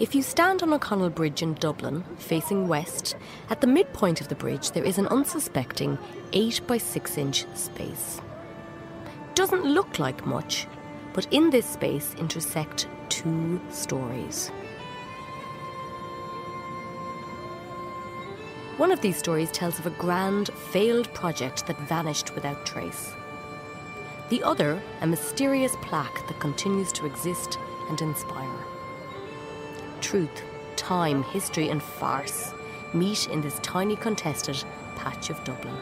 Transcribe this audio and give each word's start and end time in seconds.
If 0.00 0.12
you 0.12 0.22
stand 0.22 0.60
on 0.64 0.72
O'Connell 0.72 1.10
Bridge 1.10 1.40
in 1.40 1.54
Dublin, 1.54 2.02
facing 2.18 2.66
west, 2.66 3.14
at 3.48 3.60
the 3.60 3.68
midpoint 3.68 4.20
of 4.20 4.26
the 4.26 4.34
bridge 4.34 4.72
there 4.72 4.82
is 4.82 4.98
an 4.98 5.06
unsuspecting 5.06 5.96
8 6.32 6.66
by 6.66 6.78
6 6.78 7.16
inch 7.16 7.46
space. 7.54 8.20
Doesn't 9.36 9.64
look 9.64 10.00
like 10.00 10.26
much, 10.26 10.66
but 11.12 11.28
in 11.32 11.48
this 11.50 11.64
space 11.64 12.12
intersect 12.18 12.88
two 13.08 13.60
stories. 13.70 14.48
One 18.78 18.90
of 18.90 19.00
these 19.00 19.16
stories 19.16 19.52
tells 19.52 19.78
of 19.78 19.86
a 19.86 19.90
grand, 19.90 20.48
failed 20.72 21.14
project 21.14 21.68
that 21.68 21.78
vanished 21.88 22.34
without 22.34 22.66
trace. 22.66 23.12
The 24.28 24.42
other, 24.42 24.82
a 25.02 25.06
mysterious 25.06 25.76
plaque 25.82 26.26
that 26.26 26.40
continues 26.40 26.90
to 26.94 27.06
exist 27.06 27.58
and 27.88 28.00
inspire. 28.00 28.73
Truth, 30.04 30.42
time, 30.76 31.22
history, 31.22 31.70
and 31.70 31.82
farce 31.82 32.52
meet 32.92 33.26
in 33.28 33.40
this 33.40 33.58
tiny 33.60 33.96
contested 33.96 34.62
patch 34.96 35.30
of 35.30 35.42
Dublin. 35.44 35.74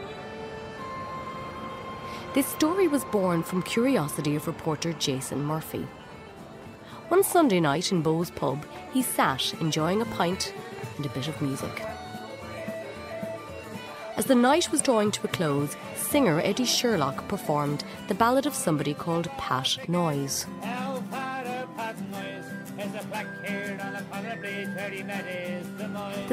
This 2.33 2.47
story 2.47 2.87
was 2.87 3.03
born 3.03 3.43
from 3.43 3.61
curiosity 3.61 4.37
of 4.37 4.47
reporter 4.47 4.93
Jason 4.93 5.43
Murphy. 5.43 5.85
One 7.09 7.21
Sunday 7.21 7.59
night 7.59 7.91
in 7.91 8.01
Bo's 8.01 8.31
pub, 8.31 8.65
he 8.93 9.01
sat 9.01 9.53
enjoying 9.59 10.01
a 10.01 10.05
pint 10.05 10.53
and 10.95 11.05
a 11.05 11.09
bit 11.09 11.27
of 11.27 11.41
music. 11.41 11.83
As 14.15 14.25
the 14.25 14.35
night 14.35 14.71
was 14.71 14.81
drawing 14.81 15.11
to 15.11 15.25
a 15.25 15.27
close, 15.27 15.75
singer 15.97 16.39
Eddie 16.39 16.63
Sherlock 16.63 17.27
performed 17.27 17.83
the 18.07 18.15
ballad 18.15 18.45
of 18.45 18.55
somebody 18.55 18.93
called 18.93 19.29
Pat 19.37 19.77
Noise. 19.89 20.47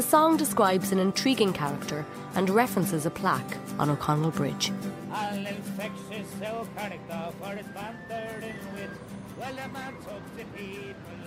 The 0.00 0.06
song 0.06 0.38
describes 0.38 0.92
an 0.92 0.98
intriguing 0.98 1.52
character 1.52 2.06
and 2.34 2.48
references 2.48 3.04
a 3.04 3.10
plaque 3.10 3.58
on 3.78 3.90
O'Connell 3.90 4.30
Bridge. 4.30 4.72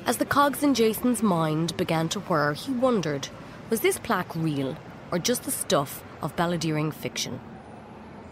As 0.07 0.17
the 0.17 0.25
cogs 0.25 0.63
in 0.63 0.73
Jason's 0.73 1.21
mind 1.21 1.77
began 1.77 2.09
to 2.09 2.19
whir, 2.21 2.53
he 2.55 2.71
wondered 2.71 3.27
was 3.69 3.81
this 3.81 3.99
plaque 3.99 4.35
real 4.35 4.75
or 5.11 5.19
just 5.19 5.43
the 5.43 5.51
stuff 5.51 6.03
of 6.23 6.35
balladeering 6.35 6.91
fiction. 6.91 7.39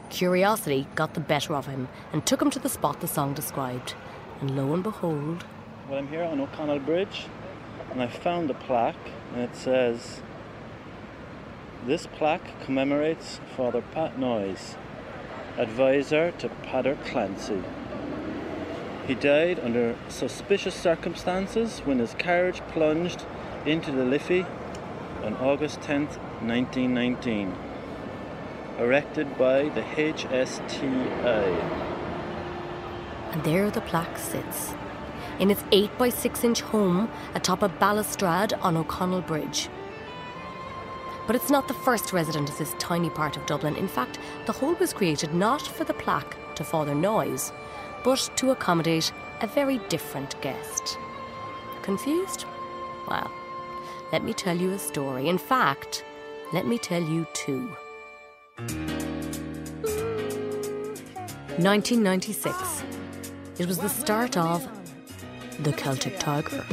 Curiosity 0.09 0.87
got 0.95 1.13
the 1.13 1.19
better 1.19 1.53
of 1.53 1.67
him 1.67 1.87
and 2.11 2.25
took 2.25 2.41
him 2.41 2.49
to 2.49 2.57
the 2.57 2.67
spot 2.67 2.99
the 2.99 3.07
song 3.07 3.35
described. 3.35 3.93
And 4.39 4.57
lo 4.57 4.73
and 4.73 4.81
behold. 4.81 5.45
Well, 5.87 5.99
I'm 5.99 6.07
here 6.07 6.23
on 6.23 6.39
O'Connell 6.39 6.79
Bridge 6.79 7.27
and 7.91 8.01
I 8.01 8.07
found 8.07 8.49
a 8.49 8.55
plaque 8.55 8.95
and 9.33 9.43
it 9.43 9.55
says 9.55 10.21
This 11.83 12.05
plaque 12.05 12.61
commemorates 12.63 13.39
Father 13.57 13.81
Pat 13.81 14.19
Noise, 14.19 14.75
advisor 15.57 16.29
to 16.33 16.47
Peadar 16.47 16.95
Clancy. 17.05 17.63
He 19.07 19.15
died 19.15 19.59
under 19.59 19.95
suspicious 20.07 20.75
circumstances 20.75 21.79
when 21.79 21.97
his 21.97 22.13
carriage 22.13 22.61
plunged 22.71 23.25
into 23.65 23.91
the 23.91 24.05
Liffey 24.05 24.45
on 25.23 25.33
August 25.37 25.81
10, 25.81 26.05
1919 26.05 27.55
erected 28.77 29.35
by 29.39 29.63
the 29.69 29.81
HSTI. 29.81 31.47
And 33.31 33.43
there 33.43 33.71
the 33.71 33.81
plaque 33.81 34.19
sits, 34.19 34.75
in 35.39 35.49
its 35.49 35.63
8 35.71 35.97
by 35.97 36.09
6 36.09 36.43
inch 36.43 36.61
home 36.61 37.09
atop 37.33 37.63
a 37.63 37.69
balustrade 37.69 38.53
on 38.53 38.77
O'Connell 38.77 39.21
Bridge. 39.21 39.67
But 41.27 41.35
it's 41.35 41.49
not 41.49 41.67
the 41.67 41.73
first 41.73 42.13
resident 42.13 42.49
of 42.49 42.57
this 42.57 42.75
tiny 42.79 43.09
part 43.09 43.37
of 43.37 43.45
Dublin. 43.45 43.75
In 43.75 43.87
fact, 43.87 44.19
the 44.45 44.51
whole 44.51 44.73
was 44.75 44.93
created 44.93 45.33
not 45.33 45.61
for 45.61 45.83
the 45.83 45.93
plaque 45.93 46.35
to 46.55 46.63
Father 46.63 46.95
Noise, 46.95 47.51
but 48.03 48.29
to 48.35 48.51
accommodate 48.51 49.11
a 49.41 49.47
very 49.47 49.79
different 49.89 50.39
guest. 50.41 50.97
Confused? 51.83 52.45
Well, 53.09 53.31
let 54.11 54.23
me 54.23 54.33
tell 54.33 54.57
you 54.57 54.71
a 54.71 54.79
story. 54.79 55.29
In 55.29 55.37
fact, 55.37 56.03
let 56.53 56.67
me 56.67 56.77
tell 56.77 57.01
you 57.01 57.25
two. 57.33 57.69
1996. 61.57 62.83
It 63.59 63.67
was 63.67 63.77
the 63.77 63.89
start 63.89 64.37
of 64.37 64.67
the 65.59 65.71
Celtic 65.73 66.17
Tiger. 66.19 66.65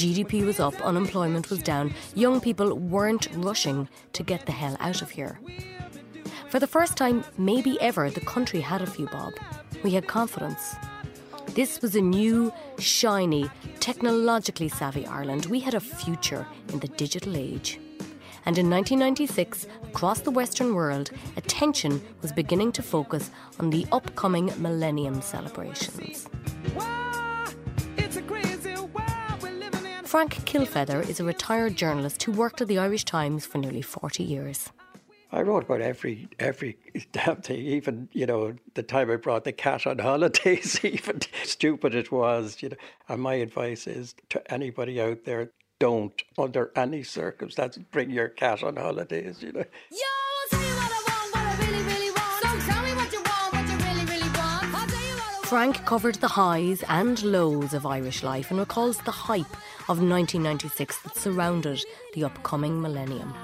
GDP 0.00 0.46
was 0.46 0.60
up, 0.60 0.74
unemployment 0.80 1.50
was 1.50 1.62
down, 1.62 1.92
young 2.14 2.40
people 2.40 2.74
weren't 2.74 3.28
rushing 3.34 3.86
to 4.14 4.22
get 4.22 4.46
the 4.46 4.52
hell 4.52 4.76
out 4.80 5.02
of 5.02 5.10
here. 5.10 5.38
For 6.48 6.58
the 6.58 6.66
first 6.66 6.96
time, 6.96 7.22
maybe 7.36 7.78
ever, 7.80 8.08
the 8.08 8.22
country 8.22 8.60
had 8.60 8.80
a 8.80 8.86
few 8.86 9.06
bob. 9.08 9.34
We 9.84 9.90
had 9.90 10.08
confidence. 10.08 10.74
This 11.54 11.82
was 11.82 11.94
a 11.96 12.00
new, 12.00 12.50
shiny, 12.78 13.50
technologically 13.78 14.70
savvy 14.70 15.06
Ireland. 15.06 15.46
We 15.46 15.60
had 15.60 15.74
a 15.74 15.80
future 15.80 16.46
in 16.72 16.78
the 16.78 16.88
digital 16.88 17.36
age 17.36 17.78
and 18.46 18.56
in 18.56 18.70
1996, 18.70 19.66
across 19.84 20.20
the 20.20 20.30
Western 20.30 20.74
world, 20.74 21.10
attention 21.36 22.00
was 22.22 22.32
beginning 22.32 22.72
to 22.72 22.82
focus 22.82 23.30
on 23.58 23.70
the 23.70 23.86
upcoming 23.92 24.50
Millennium 24.58 25.20
celebrations. 25.20 26.26
Frank 30.10 30.34
Kilfeather 30.44 31.08
is 31.08 31.20
a 31.20 31.24
retired 31.24 31.76
journalist 31.76 32.20
who 32.24 32.32
worked 32.32 32.60
at 32.60 32.66
the 32.66 32.78
Irish 32.78 33.04
Times 33.04 33.46
for 33.46 33.58
nearly 33.58 33.80
40 33.80 34.24
years. 34.24 34.72
I 35.30 35.42
wrote 35.42 35.62
about 35.62 35.82
every 35.82 36.26
every 36.40 36.78
damn 37.12 37.36
thing, 37.36 37.60
even 37.60 38.08
you 38.10 38.26
know 38.26 38.56
the 38.74 38.82
time 38.82 39.08
I 39.08 39.14
brought 39.14 39.44
the 39.44 39.52
cat 39.52 39.86
on 39.86 40.00
holidays, 40.00 40.80
even 40.84 41.20
stupid 41.44 41.94
it 41.94 42.10
was. 42.10 42.60
You 42.60 42.70
know, 42.70 42.76
and 43.08 43.22
my 43.22 43.34
advice 43.34 43.86
is 43.86 44.16
to 44.30 44.52
anybody 44.52 45.00
out 45.00 45.26
there: 45.26 45.52
don't, 45.78 46.20
under 46.36 46.72
any 46.74 47.04
circumstances, 47.04 47.84
bring 47.92 48.10
your 48.10 48.30
cat 48.30 48.64
on 48.64 48.78
holidays, 48.78 49.44
you 49.44 49.52
know. 49.52 49.64
Frank 55.50 55.84
covered 55.84 56.14
the 56.14 56.28
highs 56.28 56.84
and 56.88 57.20
lows 57.24 57.74
of 57.74 57.84
Irish 57.84 58.22
life 58.22 58.52
and 58.52 58.60
recalls 58.60 58.98
the 58.98 59.10
hype 59.10 59.52
of 59.88 59.98
1996 60.00 61.02
that 61.02 61.16
surrounded 61.16 61.84
the 62.14 62.22
upcoming 62.22 62.80
millennium. 62.80 63.34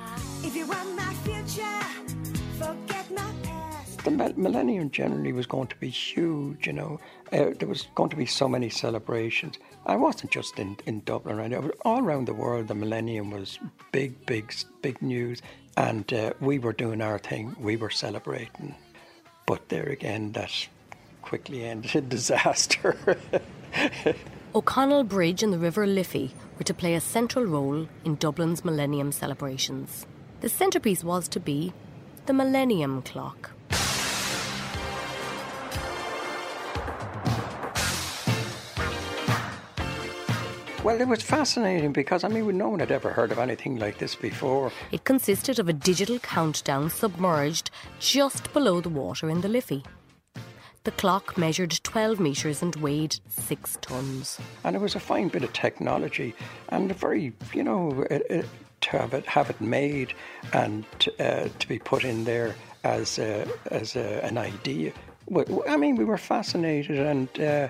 the 4.05 4.33
millennium 4.37 4.89
generally 4.93 5.33
was 5.33 5.47
going 5.47 5.67
to 5.67 5.75
be 5.81 5.89
huge, 5.89 6.69
you 6.69 6.73
know. 6.73 7.01
Uh, 7.33 7.47
there 7.59 7.69
was 7.69 7.89
going 7.97 8.11
to 8.11 8.17
be 8.17 8.25
so 8.25 8.49
many 8.49 8.71
celebrations. 8.71 9.59
I 9.85 9.97
wasn't 9.97 10.31
just 10.31 10.61
in, 10.61 10.77
in 10.87 11.01
Dublin, 11.01 11.39
right? 11.39 11.53
All 11.85 12.05
around 12.05 12.29
the 12.29 12.35
world, 12.35 12.69
the 12.69 12.77
millennium 12.77 13.33
was 13.33 13.59
big, 13.91 14.25
big, 14.27 14.55
big 14.81 15.03
news. 15.03 15.43
And 15.77 16.13
uh, 16.13 16.35
we 16.41 16.61
were 16.61 16.73
doing 16.73 17.03
our 17.03 17.19
thing, 17.19 17.57
we 17.59 17.77
were 17.77 17.91
celebrating. 17.91 18.77
But 19.45 19.71
there 19.71 19.89
again, 19.89 20.31
that 20.33 20.69
quickly 21.27 21.65
ended 21.65 21.97
in 21.97 22.09
disaster. 22.17 22.97
O'Connell 24.55 25.05
Bridge 25.05 25.43
and 25.43 25.53
the 25.53 25.59
River 25.59 25.87
Liffey 25.87 26.31
were 26.57 26.65
to 26.65 26.73
play 26.73 26.95
a 26.95 27.01
central 27.01 27.45
role 27.45 27.89
in 28.05 28.15
Dublin's 28.15 28.65
millennium 28.65 29.11
celebrations. 29.11 30.07
The 30.41 30.49
centrepiece 30.49 31.03
was 31.03 31.29
to 31.29 31.41
be 31.41 31.73
the 32.27 32.33
Millennium 32.33 33.03
Clock. 33.03 33.51
Well, 40.85 41.01
it 41.01 41.09
was 41.09 41.21
fascinating 41.21 41.93
because, 41.93 42.23
I 42.23 42.29
mean, 42.29 42.57
no 42.57 42.69
one 42.69 42.79
had 42.79 42.93
ever 42.93 43.11
heard 43.11 43.33
of 43.33 43.41
anything 43.41 43.77
like 43.81 43.99
this 43.99 44.15
before. 44.15 44.71
It 44.93 45.03
consisted 45.03 45.59
of 45.59 45.69
a 45.69 45.73
digital 45.73 46.21
countdown 46.21 46.91
submerged 46.91 47.73
just 47.99 48.53
below 48.53 48.81
the 48.81 48.89
water 48.89 49.29
in 49.29 49.41
the 49.41 49.49
Liffey. 49.49 49.83
The 50.87 50.93
clock 50.93 51.37
measured 51.37 51.81
12 51.83 52.21
metres 52.21 52.63
and 52.63 52.77
weighed 52.77 53.19
six 53.27 53.77
tonnes. 53.83 54.39
And 54.63 54.77
it 54.77 54.79
was 54.79 54.95
a 54.95 55.01
fine 55.01 55.27
bit 55.27 55.43
of 55.43 55.53
technology 55.53 56.33
and 56.69 56.89
a 56.93 56.95
very, 56.95 57.33
you 57.53 57.65
know, 57.65 58.07
it, 58.09 58.25
it, 58.31 58.47
to 58.83 58.91
have 58.91 59.13
it, 59.13 59.27
have 59.27 59.51
it 59.51 59.61
made 59.61 60.15
and 60.53 60.85
uh, 61.19 61.49
to 61.59 61.69
be 61.69 61.81
put 61.81 62.05
in 62.05 62.23
there 62.23 62.55
as, 62.85 63.19
a, 63.19 63.49
as 63.73 63.97
a, 63.97 64.25
an 64.25 64.39
idea. 64.39 64.93
I 65.67 65.77
mean, 65.77 65.97
we 65.97 66.05
were 66.05 66.19
fascinated 66.19 67.01
and 67.01 67.29
uh, 67.41 67.67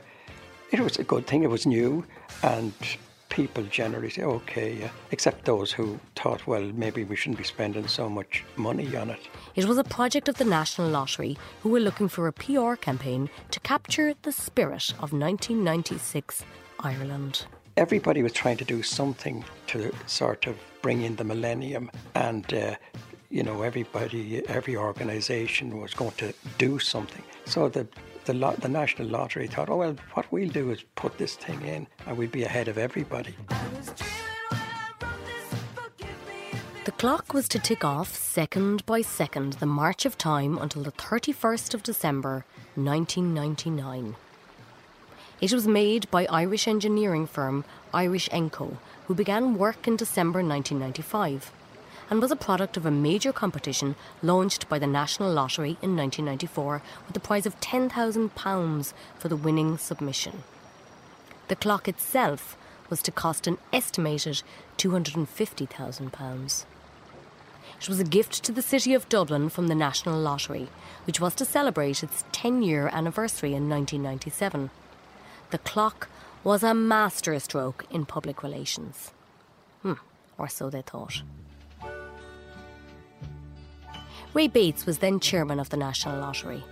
it 0.70 0.80
was 0.80 0.98
a 0.98 1.02
good 1.02 1.26
thing. 1.26 1.42
It 1.42 1.48
was 1.48 1.64
new 1.64 2.04
and 2.42 2.74
people 3.30 3.62
generally 3.64 4.10
say, 4.10 4.24
okay, 4.24 4.74
yeah, 4.74 4.90
except 5.10 5.46
those 5.46 5.72
who 5.72 5.98
thought, 6.16 6.46
well, 6.46 6.70
maybe 6.74 7.02
we 7.02 7.16
shouldn't 7.16 7.38
be 7.38 7.44
spending 7.44 7.88
so 7.88 8.10
much 8.10 8.44
money 8.56 8.94
on 8.94 9.08
it. 9.08 9.26
It 9.56 9.64
was 9.64 9.78
a 9.78 9.84
project 9.84 10.28
of 10.28 10.36
the 10.36 10.44
National 10.44 10.90
Lottery, 10.90 11.38
who 11.62 11.70
were 11.70 11.80
looking 11.80 12.08
for 12.08 12.26
a 12.26 12.32
PR 12.32 12.74
campaign 12.74 13.30
to 13.50 13.60
capture 13.60 14.12
the 14.20 14.30
spirit 14.30 14.90
of 15.00 15.14
1996 15.14 16.44
Ireland. 16.80 17.46
Everybody 17.78 18.22
was 18.22 18.34
trying 18.34 18.58
to 18.58 18.66
do 18.66 18.82
something 18.82 19.46
to 19.68 19.94
sort 20.04 20.46
of 20.46 20.58
bring 20.82 21.00
in 21.00 21.16
the 21.16 21.24
millennium, 21.24 21.90
and 22.14 22.52
uh, 22.52 22.74
you 23.30 23.42
know, 23.42 23.62
everybody, 23.62 24.46
every 24.46 24.76
organisation 24.76 25.80
was 25.80 25.94
going 25.94 26.12
to 26.18 26.34
do 26.58 26.78
something. 26.78 27.22
So 27.46 27.70
the 27.70 27.88
the, 28.26 28.34
lo- 28.34 28.56
the 28.58 28.68
National 28.68 29.08
Lottery 29.08 29.46
thought, 29.46 29.70
oh 29.70 29.76
well, 29.76 29.96
what 30.14 30.30
we'll 30.30 30.50
do 30.50 30.70
is 30.70 30.84
put 30.96 31.16
this 31.16 31.34
thing 31.34 31.62
in, 31.62 31.86
and 32.06 32.18
we'll 32.18 32.28
be 32.28 32.44
ahead 32.44 32.68
of 32.68 32.76
everybody. 32.76 33.34
The 36.86 36.92
clock 36.92 37.34
was 37.34 37.48
to 37.48 37.58
tick 37.58 37.84
off 37.84 38.14
second 38.14 38.86
by 38.86 39.02
second 39.02 39.54
the 39.54 39.66
march 39.66 40.06
of 40.06 40.16
time 40.16 40.56
until 40.56 40.84
the 40.84 40.92
31st 40.92 41.74
of 41.74 41.82
December 41.82 42.44
1999. 42.76 44.14
It 45.40 45.52
was 45.52 45.66
made 45.66 46.08
by 46.12 46.26
Irish 46.26 46.68
engineering 46.68 47.26
firm 47.26 47.64
Irish 47.92 48.28
Enco, 48.28 48.76
who 49.08 49.16
began 49.16 49.58
work 49.58 49.88
in 49.88 49.96
December 49.96 50.44
1995, 50.44 51.50
and 52.08 52.22
was 52.22 52.30
a 52.30 52.36
product 52.36 52.76
of 52.76 52.86
a 52.86 52.92
major 52.92 53.32
competition 53.32 53.96
launched 54.22 54.68
by 54.68 54.78
the 54.78 54.86
National 54.86 55.32
Lottery 55.32 55.78
in 55.82 55.96
1994 55.96 56.82
with 57.08 57.16
a 57.16 57.18
prize 57.18 57.46
of 57.46 57.60
£10,000 57.60 58.92
for 59.18 59.26
the 59.26 59.34
winning 59.34 59.76
submission. 59.76 60.44
The 61.48 61.56
clock 61.56 61.88
itself 61.88 62.56
was 62.88 63.02
to 63.02 63.10
cost 63.10 63.48
an 63.48 63.58
estimated 63.72 64.44
£250,000. 64.78 66.64
It 67.78 67.88
was 67.88 68.00
a 68.00 68.04
gift 68.04 68.42
to 68.44 68.52
the 68.52 68.62
City 68.62 68.94
of 68.94 69.08
Dublin 69.08 69.48
from 69.50 69.68
the 69.68 69.74
National 69.74 70.18
Lottery, 70.18 70.68
which 71.06 71.20
was 71.20 71.34
to 71.36 71.44
celebrate 71.44 72.02
its 72.02 72.24
10 72.32 72.62
year 72.62 72.88
anniversary 72.92 73.50
in 73.50 73.68
1997. 73.68 74.70
The 75.50 75.58
clock 75.58 76.08
was 76.42 76.62
a 76.62 76.74
masterstroke 76.74 77.84
in 77.90 78.06
public 78.06 78.42
relations. 78.42 79.12
Hmm, 79.82 79.94
or 80.38 80.48
so 80.48 80.70
they 80.70 80.82
thought. 80.82 81.22
Ray 84.32 84.48
Bates 84.48 84.86
was 84.86 84.98
then 84.98 85.20
chairman 85.20 85.60
of 85.60 85.68
the 85.68 85.76
National 85.76 86.18
Lottery. 86.18 86.64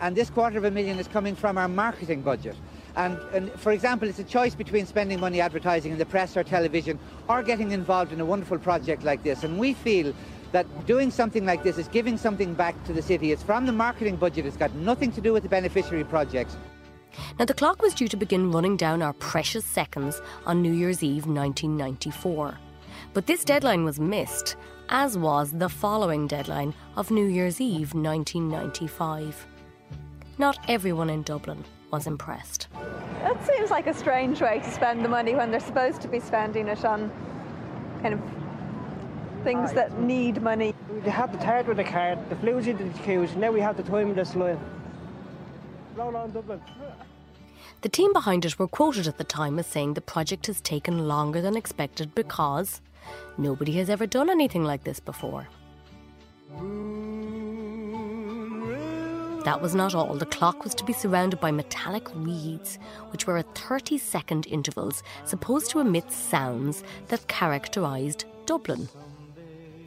And 0.00 0.16
this 0.16 0.30
quarter 0.30 0.58
of 0.58 0.64
a 0.64 0.70
million 0.70 0.98
is 0.98 1.08
coming 1.08 1.34
from 1.34 1.58
our 1.58 1.68
marketing 1.68 2.22
budget. 2.22 2.56
And, 2.96 3.18
and, 3.32 3.52
for 3.52 3.72
example, 3.72 4.08
it's 4.08 4.18
a 4.20 4.24
choice 4.24 4.54
between 4.54 4.86
spending 4.86 5.18
money 5.18 5.40
advertising 5.40 5.92
in 5.92 5.98
the 5.98 6.06
press 6.06 6.36
or 6.36 6.44
television 6.44 6.98
or 7.28 7.42
getting 7.42 7.72
involved 7.72 8.12
in 8.12 8.20
a 8.20 8.24
wonderful 8.24 8.58
project 8.58 9.02
like 9.02 9.22
this. 9.22 9.42
And 9.42 9.58
we 9.58 9.74
feel 9.74 10.14
that 10.54 10.86
doing 10.86 11.10
something 11.10 11.44
like 11.44 11.64
this 11.64 11.78
is 11.78 11.88
giving 11.88 12.16
something 12.16 12.54
back 12.54 12.76
to 12.84 12.92
the 12.92 13.02
city. 13.02 13.32
It's 13.32 13.42
from 13.42 13.66
the 13.66 13.72
marketing 13.72 14.14
budget, 14.14 14.46
it's 14.46 14.56
got 14.56 14.72
nothing 14.76 15.10
to 15.12 15.20
do 15.20 15.32
with 15.32 15.42
the 15.42 15.48
beneficiary 15.48 16.04
projects. 16.04 16.56
Now, 17.40 17.44
the 17.44 17.54
clock 17.54 17.82
was 17.82 17.92
due 17.92 18.06
to 18.06 18.16
begin 18.16 18.52
running 18.52 18.76
down 18.76 19.02
our 19.02 19.14
precious 19.14 19.64
seconds 19.64 20.22
on 20.46 20.62
New 20.62 20.72
Year's 20.72 21.02
Eve 21.02 21.26
1994. 21.26 22.56
But 23.12 23.26
this 23.26 23.44
deadline 23.44 23.84
was 23.84 23.98
missed, 23.98 24.54
as 24.90 25.18
was 25.18 25.50
the 25.50 25.68
following 25.68 26.28
deadline 26.28 26.72
of 26.96 27.10
New 27.10 27.26
Year's 27.26 27.60
Eve 27.60 27.92
1995. 27.92 29.46
Not 30.38 30.58
everyone 30.68 31.10
in 31.10 31.24
Dublin 31.24 31.64
was 31.90 32.06
impressed. 32.06 32.68
It 33.22 33.44
seems 33.44 33.72
like 33.72 33.88
a 33.88 33.94
strange 33.94 34.40
way 34.40 34.60
to 34.60 34.70
spend 34.70 35.04
the 35.04 35.08
money 35.08 35.34
when 35.34 35.50
they're 35.50 35.58
supposed 35.58 36.00
to 36.02 36.08
be 36.08 36.20
spending 36.20 36.68
it 36.68 36.84
on 36.84 37.10
kind 38.02 38.14
of 38.14 38.43
things 39.44 39.72
that 39.74 40.00
need 40.00 40.42
money. 40.42 40.74
They 41.04 41.10
had 41.10 41.32
the 41.32 41.38
tart 41.38 41.68
with 41.68 41.76
the 41.76 41.84
card, 41.84 42.18
the 42.30 42.36
flues 42.36 42.66
into 42.66 42.84
the 42.84 42.98
queues, 43.00 43.36
now 43.36 43.52
we 43.52 43.60
have 43.60 43.76
the 43.76 43.82
time 43.82 44.08
in 44.08 44.16
this 44.16 44.34
line. 44.34 44.58
Roll 45.94 46.16
on 46.16 46.32
Dublin. 46.32 46.60
The 47.82 47.88
team 47.90 48.14
behind 48.14 48.46
it 48.46 48.58
were 48.58 48.66
quoted 48.66 49.06
at 49.06 49.18
the 49.18 49.24
time 49.24 49.58
as 49.58 49.66
saying 49.66 49.92
the 49.94 50.00
project 50.00 50.46
has 50.46 50.62
taken 50.62 51.06
longer 51.06 51.42
than 51.42 51.56
expected 51.56 52.14
because 52.14 52.80
nobody 53.36 53.72
has 53.72 53.90
ever 53.90 54.06
done 54.06 54.30
anything 54.30 54.64
like 54.64 54.84
this 54.84 54.98
before. 54.98 55.46
That 59.44 59.60
was 59.60 59.74
not 59.74 59.94
all. 59.94 60.14
The 60.14 60.24
clock 60.24 60.64
was 60.64 60.74
to 60.76 60.84
be 60.84 60.94
surrounded 60.94 61.38
by 61.38 61.50
metallic 61.50 62.08
reeds, 62.14 62.78
which 63.10 63.26
were 63.26 63.36
at 63.36 63.54
30 63.58 63.98
second 63.98 64.46
intervals, 64.46 65.02
supposed 65.26 65.70
to 65.72 65.80
emit 65.80 66.10
sounds 66.10 66.82
that 67.08 67.28
characterised 67.28 68.24
Dublin 68.46 68.88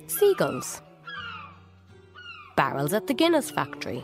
seagulls, 0.07 0.81
barrels 2.55 2.93
at 2.93 3.07
the 3.07 3.13
Guinness 3.13 3.51
factory, 3.51 4.03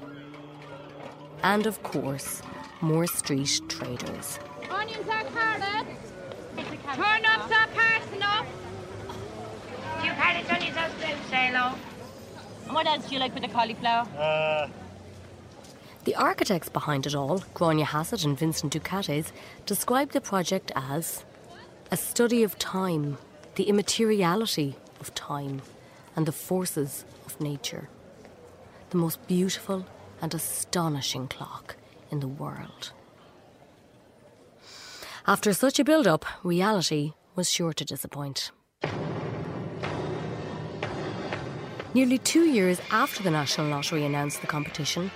and 1.44 1.66
of 1.66 1.82
course, 1.84 2.42
more 2.82 3.08
street 3.08 3.62
traders. 3.70 4.40
Onions 4.70 5.08
are 5.08 5.24
carrots. 5.24 6.12
Turnips 6.96 7.52
are 7.52 7.68
parsnips. 7.74 8.50
Two 10.02 10.10
carrots, 10.10 10.50
onions, 10.50 10.78
are 10.78 10.90
sprouts. 10.90 11.80
And 12.66 12.74
what 12.74 12.88
else 12.88 13.06
do 13.08 13.14
you 13.14 13.20
like 13.20 13.34
with 13.34 13.44
the 13.44 13.50
cauliflower? 13.50 14.08
Uh, 14.18 14.68
the 16.06 16.16
architects 16.16 16.70
behind 16.70 17.06
it 17.06 17.16
all, 17.16 17.40
Gráinne 17.56 17.86
Hassett 17.86 18.26
and 18.26 18.38
Vincent 18.38 18.74
Ducatez, 18.74 19.32
described 19.66 20.12
the 20.12 20.22
project 20.22 20.72
as 20.76 21.24
a 21.92 21.98
study 21.98 22.44
of 22.44 22.60
time, 22.60 23.18
the 23.56 23.64
immateriality 23.64 24.76
of 25.00 25.14
time, 25.16 25.62
and 26.16 26.26
the 26.26 26.32
forces 26.32 27.06
of 27.26 27.40
nature. 27.40 27.90
The 28.90 28.98
most 28.98 29.26
beautiful 29.28 29.86
and 30.22 30.34
astonishing 30.34 31.28
clock 31.28 31.76
in 32.12 32.20
the 32.20 32.28
world. 32.28 32.92
After 35.26 35.54
such 35.54 35.80
a 35.80 35.84
build 35.84 36.06
up, 36.06 36.26
reality 36.44 37.14
was 37.36 37.50
sure 37.50 37.74
to 37.74 37.86
disappoint. 37.86 38.52
Nearly 41.94 42.18
two 42.18 42.46
years 42.46 42.82
after 42.92 43.22
the 43.24 43.32
National 43.32 43.68
Lottery 43.68 44.04
announced 44.04 44.42
the 44.42 44.48
competition, 44.48 45.12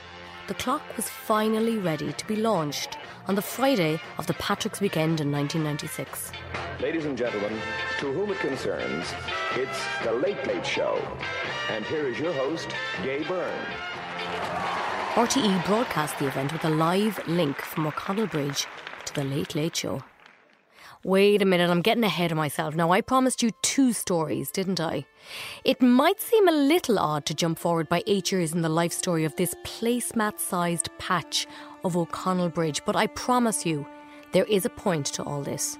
the 0.47 0.53
clock 0.53 0.81
was 0.95 1.09
finally 1.09 1.77
ready 1.77 2.13
to 2.13 2.25
be 2.25 2.35
launched 2.35 2.97
on 3.27 3.35
the 3.35 3.41
Friday 3.41 3.99
of 4.17 4.27
the 4.27 4.33
Patrick's 4.35 4.79
Weekend 4.79 5.19
in 5.19 5.29
1996. 5.29 6.31
Ladies 6.79 7.05
and 7.05 7.17
gentlemen, 7.17 7.59
to 7.99 8.13
whom 8.13 8.31
it 8.31 8.39
concerns, 8.39 9.13
it's 9.55 9.83
The 10.03 10.13
Late 10.13 10.47
Late 10.47 10.65
Show. 10.65 11.01
And 11.69 11.83
here 11.85 12.07
is 12.07 12.17
your 12.17 12.31
host, 12.31 12.69
Gay 13.03 13.23
Byrne. 13.23 13.65
RTE 15.15 15.65
broadcast 15.65 16.17
the 16.19 16.27
event 16.27 16.53
with 16.53 16.63
a 16.63 16.69
live 16.69 17.19
link 17.27 17.59
from 17.59 17.87
O'Connell 17.87 18.27
Bridge 18.27 18.67
to 19.05 19.13
The 19.13 19.25
Late 19.25 19.53
Late 19.53 19.75
Show. 19.75 20.03
Wait 21.03 21.41
a 21.41 21.45
minute, 21.45 21.69
I'm 21.69 21.81
getting 21.81 22.03
ahead 22.03 22.31
of 22.31 22.37
myself. 22.37 22.75
Now, 22.75 22.91
I 22.91 23.01
promised 23.01 23.43
you 23.43 23.51
two 23.61 23.93
stories, 23.93 24.51
didn't 24.51 24.79
I? 24.79 25.05
It 25.63 25.81
might 25.81 26.19
seem 26.19 26.47
a 26.47 26.51
little 26.51 26.97
odd 26.97 27.25
to 27.27 27.33
jump 27.33 27.59
forward 27.59 27.87
by 27.87 28.03
eight 28.07 28.31
years 28.31 28.53
in 28.53 28.61
the 28.61 28.69
life 28.69 28.91
story 28.91 29.23
of 29.23 29.35
this 29.35 29.53
placemat 29.63 30.39
sized 30.39 30.89
patch 30.97 31.45
of 31.83 31.95
O'Connell 31.95 32.49
Bridge, 32.49 32.81
but 32.85 32.95
I 32.95 33.07
promise 33.07 33.65
you, 33.65 33.85
there 34.33 34.45
is 34.45 34.65
a 34.65 34.69
point 34.69 35.05
to 35.07 35.23
all 35.23 35.41
this. 35.41 35.77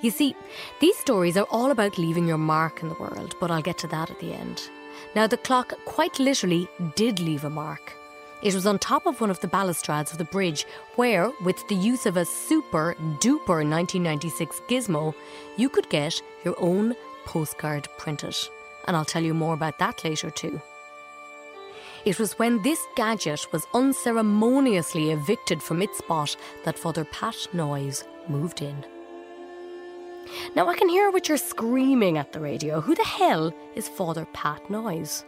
You 0.00 0.10
see, 0.10 0.34
these 0.80 0.96
stories 0.98 1.36
are 1.36 1.46
all 1.50 1.70
about 1.70 1.98
leaving 1.98 2.26
your 2.26 2.38
mark 2.38 2.82
in 2.82 2.88
the 2.88 2.94
world, 3.00 3.34
but 3.40 3.50
I'll 3.50 3.62
get 3.62 3.78
to 3.78 3.88
that 3.88 4.10
at 4.10 4.18
the 4.20 4.32
end. 4.32 4.68
Now, 5.14 5.26
the 5.26 5.36
clock 5.36 5.74
quite 5.84 6.18
literally 6.18 6.68
did 6.94 7.20
leave 7.20 7.44
a 7.44 7.50
mark. 7.50 7.94
It 8.42 8.54
was 8.54 8.66
on 8.66 8.78
top 8.78 9.06
of 9.06 9.20
one 9.20 9.30
of 9.30 9.40
the 9.40 9.48
balustrades 9.48 10.12
of 10.12 10.18
the 10.18 10.24
bridge, 10.24 10.66
where, 10.96 11.30
with 11.42 11.66
the 11.68 11.74
use 11.74 12.04
of 12.06 12.16
a 12.16 12.24
super 12.24 12.94
duper 13.18 13.64
1996 13.68 14.60
gizmo, 14.68 15.14
you 15.56 15.68
could 15.68 15.88
get 15.88 16.20
your 16.44 16.54
own 16.58 16.94
postcard 17.24 17.88
printed. 17.98 18.36
And 18.86 18.96
I'll 18.96 19.04
tell 19.04 19.22
you 19.22 19.34
more 19.34 19.54
about 19.54 19.78
that 19.78 20.04
later 20.04 20.30
too. 20.30 20.60
It 22.04 22.20
was 22.20 22.38
when 22.38 22.62
this 22.62 22.78
gadget 22.94 23.46
was 23.52 23.66
unceremoniously 23.74 25.10
evicted 25.10 25.60
from 25.60 25.82
its 25.82 25.98
spot 25.98 26.36
that 26.64 26.78
Father 26.78 27.04
Pat 27.04 27.48
Noise 27.52 28.04
moved 28.28 28.62
in. 28.62 28.84
Now 30.54 30.68
I 30.68 30.76
can 30.76 30.88
hear 30.88 31.10
what 31.10 31.28
you're 31.28 31.38
screaming 31.38 32.18
at 32.18 32.32
the 32.32 32.40
radio. 32.40 32.80
Who 32.80 32.94
the 32.94 33.04
hell 33.04 33.52
is 33.74 33.88
Father 33.88 34.26
Pat 34.32 34.70
Noise? 34.70 35.24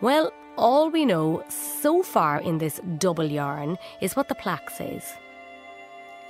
Well, 0.00 0.32
all 0.56 0.88
we 0.88 1.04
know 1.04 1.44
so 1.48 2.02
far 2.02 2.40
in 2.40 2.56
this 2.56 2.80
double 2.96 3.26
yarn 3.26 3.76
is 4.00 4.16
what 4.16 4.28
the 4.28 4.34
plaque 4.34 4.70
says. 4.70 5.14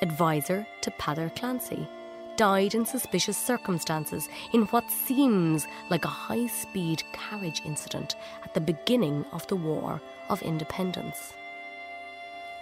Advisor 0.03 0.67
to 0.81 0.91
Peadar 0.93 1.31
Clancy 1.37 1.89
died 2.37 2.75
in 2.75 2.85
suspicious 2.85 3.37
circumstances 3.37 4.29
in 4.53 4.63
what 4.63 4.91
seems 4.91 5.69
like 5.89 6.05
a 6.05 6.09
high 6.09 6.49
speed 6.49 7.03
carriage 7.13 7.63
incident 7.65 8.17
at 8.43 8.55
the 8.55 8.61
beginning 8.61 9.25
of 9.33 9.47
the 9.47 9.57
War 9.57 10.01
of 10.29 10.43
Independence. 10.43 11.35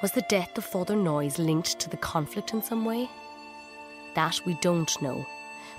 Was 0.03 0.13
the 0.13 0.27
death 0.29 0.59
of 0.59 0.65
Father 0.65 0.97
Noise 0.97 1.39
linked 1.39 1.79
to 1.79 1.89
the 1.89 1.97
conflict 1.97 2.53
in 2.53 2.63
some 2.63 2.85
way? 2.85 3.09
That 4.15 4.41
we 4.45 4.55
don't 4.55 5.01
know. 5.01 5.25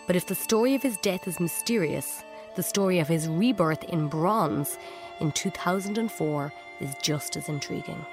But 0.07 0.15
if 0.15 0.25
the 0.25 0.33
story 0.35 0.73
of 0.73 0.81
his 0.81 0.97
death 0.97 1.27
is 1.27 1.39
mysterious, 1.39 2.23
the 2.55 2.63
story 2.63 2.99
of 2.99 3.07
his 3.07 3.27
rebirth 3.27 3.83
in 3.83 4.07
bronze 4.07 4.77
in 5.19 5.31
2004 5.31 6.53
is 6.79 6.95
just 7.01 7.35
as 7.35 7.49
intriguing. 7.49 8.05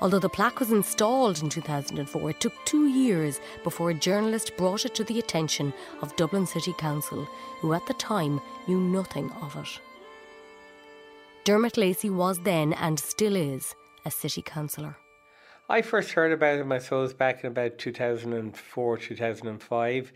Although 0.00 0.18
the 0.18 0.30
plaque 0.30 0.60
was 0.60 0.72
installed 0.72 1.42
in 1.42 1.50
2004, 1.50 2.30
it 2.30 2.40
took 2.40 2.64
two 2.64 2.86
years 2.88 3.38
before 3.62 3.90
a 3.90 3.94
journalist 3.94 4.56
brought 4.56 4.86
it 4.86 4.94
to 4.94 5.04
the 5.04 5.18
attention 5.18 5.74
of 6.00 6.16
Dublin 6.16 6.46
City 6.46 6.72
Council, 6.78 7.28
who 7.60 7.74
at 7.74 7.86
the 7.86 7.94
time 7.94 8.40
knew 8.66 8.80
nothing 8.80 9.30
of 9.42 9.56
it. 9.56 9.80
Dermot 11.44 11.76
Lacey 11.76 12.08
was 12.08 12.40
then 12.40 12.72
and 12.74 12.98
still 12.98 13.36
is 13.36 13.74
a 14.04 14.10
city 14.10 14.40
councillor. 14.40 14.96
I 15.68 15.82
first 15.82 16.12
heard 16.12 16.32
about 16.32 16.58
it 16.58 16.66
myself 16.66 17.16
back 17.16 17.44
in 17.44 17.48
about 17.48 17.78
2004, 17.78 18.98
2005, 18.98 20.12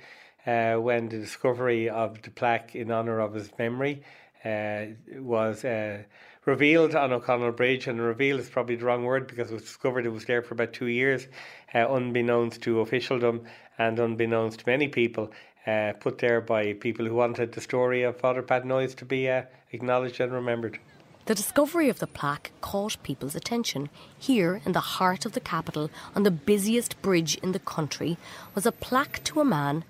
uh, 0.46 0.74
when 0.74 1.08
the 1.08 1.18
discovery 1.18 1.88
of 1.88 2.20
the 2.22 2.30
plaque 2.30 2.74
in 2.74 2.90
honour 2.90 3.20
of 3.20 3.34
his 3.34 3.50
memory 3.58 4.02
uh, 4.44 4.86
was 5.16 5.64
uh, 5.64 6.02
revealed 6.44 6.94
on 6.94 7.12
O'Connell 7.12 7.52
Bridge. 7.52 7.86
And 7.86 8.00
revealed 8.00 8.40
is 8.40 8.48
probably 8.48 8.76
the 8.76 8.84
wrong 8.84 9.04
word 9.04 9.26
because 9.26 9.50
it 9.50 9.54
was 9.54 9.62
discovered 9.62 10.06
it 10.06 10.10
was 10.10 10.24
there 10.24 10.42
for 10.42 10.54
about 10.54 10.72
two 10.72 10.86
years, 10.86 11.26
uh, 11.74 11.86
unbeknownst 11.92 12.62
to 12.62 12.80
officialdom 12.80 13.44
and 13.78 13.98
unbeknownst 13.98 14.60
to 14.60 14.64
many 14.68 14.88
people. 14.88 15.32
Uh, 15.66 15.94
put 15.98 16.18
there 16.18 16.42
by 16.42 16.74
people 16.74 17.06
who 17.06 17.14
wanted 17.14 17.52
the 17.52 17.60
story 17.60 18.02
of 18.02 18.18
Father 18.18 18.42
Pat 18.42 18.66
Noise 18.66 18.94
to 18.96 19.06
be 19.06 19.30
uh, 19.30 19.42
acknowledged 19.72 20.20
and 20.20 20.32
remembered. 20.32 20.78
The 21.24 21.34
discovery 21.34 21.88
of 21.88 22.00
the 22.00 22.06
plaque 22.06 22.52
caught 22.60 23.02
people's 23.02 23.34
attention. 23.34 23.88
Here, 24.18 24.60
in 24.66 24.72
the 24.72 24.80
heart 24.80 25.24
of 25.24 25.32
the 25.32 25.40
capital, 25.40 25.90
on 26.14 26.22
the 26.22 26.30
busiest 26.30 27.00
bridge 27.00 27.36
in 27.36 27.52
the 27.52 27.58
country, 27.58 28.18
was 28.54 28.66
a 28.66 28.72
plaque 28.72 29.24
to 29.24 29.40
a 29.40 29.44
man 29.44 29.84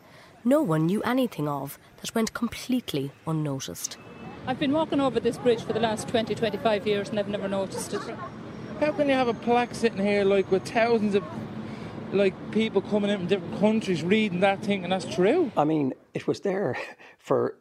no 0.47 0.61
one 0.61 0.85
knew 0.85 1.03
anything 1.03 1.49
of 1.49 1.79
that 2.03 2.15
went 2.15 2.35
completely 2.35 3.11
unnoticed. 3.27 3.97
I've 4.47 4.59
been 4.59 4.73
walking 4.73 5.01
over 5.01 5.21
this 5.21 5.39
bridge 5.39 5.63
for 5.63 5.73
the 5.73 5.81
last 5.81 6.07
20, 6.09 6.35
25 6.35 6.87
years 6.87 7.09
and 7.09 7.19
I've 7.19 7.29
never 7.29 7.49
noticed 7.49 7.95
it. 7.95 8.03
How 8.79 8.93
can 8.93 9.09
you 9.09 9.15
have 9.15 9.29
a 9.29 9.33
plaque 9.33 9.75
sitting 9.75 10.05
here 10.05 10.23
like 10.23 10.51
with 10.51 10.69
thousands 10.69 11.15
of 11.15 11.25
like 12.13 12.35
people 12.51 12.83
coming 12.83 13.11
in 13.11 13.21
from 13.21 13.27
different 13.27 13.59
countries 13.59 14.03
reading 14.03 14.41
that 14.41 14.63
thing 14.63 14.85
and 14.85 14.93
that's 14.93 15.07
true? 15.07 15.51
I 15.57 15.65
mean, 15.65 15.95
it 16.13 16.27
was 16.27 16.41
there 16.41 16.77
for 17.19 17.57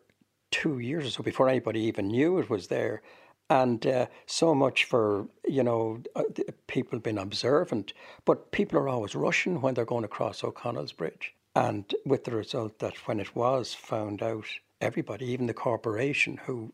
two 0.52 0.80
years 0.80 1.06
or 1.06 1.10
so 1.10 1.24
before 1.24 1.48
anybody 1.48 1.80
even 1.82 2.10
knew 2.10 2.38
it 2.38 2.50
was 2.50 2.68
there 2.68 3.02
and 3.50 3.88
uh, 3.88 4.08
so 4.26 4.54
much 4.54 4.84
for 4.84 5.28
you 5.48 5.64
know 5.64 6.02
uh, 6.16 6.24
people 6.68 7.00
being 7.00 7.18
observant 7.18 7.94
but 8.26 8.52
people 8.52 8.78
are 8.78 8.90
always 8.90 9.16
rushing 9.16 9.62
when 9.62 9.74
they're 9.74 9.86
going 9.86 10.04
across 10.04 10.44
o'connell's 10.44 10.92
bridge 10.92 11.34
and 11.56 11.96
with 12.06 12.26
the 12.26 12.32
result 12.32 12.80
that 12.80 12.96
when 13.08 13.20
it 13.20 13.36
was 13.36 13.74
found 13.74 14.22
out 14.22 14.46
everybody 14.84 15.26
even 15.26 15.48
the 15.48 15.54
corporation 15.54 16.38
who 16.46 16.74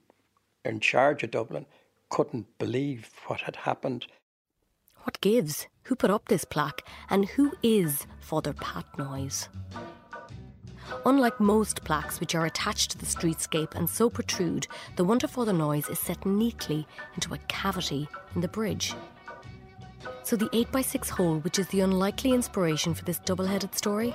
in 0.65 0.79
charge 0.79 1.23
of 1.23 1.31
dublin 1.31 1.65
couldn't 2.09 2.57
believe 2.57 3.11
what 3.27 3.41
had 3.41 3.55
happened 3.55 4.07
what 5.03 5.21
gives 5.21 5.67
who 5.83 5.95
put 5.95 6.09
up 6.09 6.27
this 6.27 6.43
plaque 6.43 6.81
and 7.09 7.29
who 7.29 7.51
is 7.61 8.07
father 8.19 8.53
pat 8.53 8.85
noise 8.97 9.47
Unlike 11.05 11.39
most 11.39 11.83
plaques 11.83 12.19
which 12.19 12.35
are 12.35 12.45
attached 12.45 12.91
to 12.91 12.97
the 12.97 13.05
streetscape 13.05 13.75
and 13.75 13.89
so 13.89 14.09
protrude, 14.09 14.67
the 14.95 15.03
Wonder 15.03 15.27
for 15.27 15.45
the 15.45 15.53
Noise 15.53 15.87
is 15.87 15.99
set 15.99 16.25
neatly 16.25 16.87
into 17.15 17.33
a 17.33 17.37
cavity 17.47 18.07
in 18.33 18.41
the 18.41 18.47
bridge. 18.47 18.95
So 20.23 20.35
the 20.35 20.49
8x6 20.49 21.09
hole, 21.09 21.39
which 21.39 21.59
is 21.59 21.67
the 21.67 21.81
unlikely 21.81 22.31
inspiration 22.31 22.93
for 22.93 23.05
this 23.05 23.19
double 23.19 23.45
headed 23.45 23.75
story? 23.75 24.13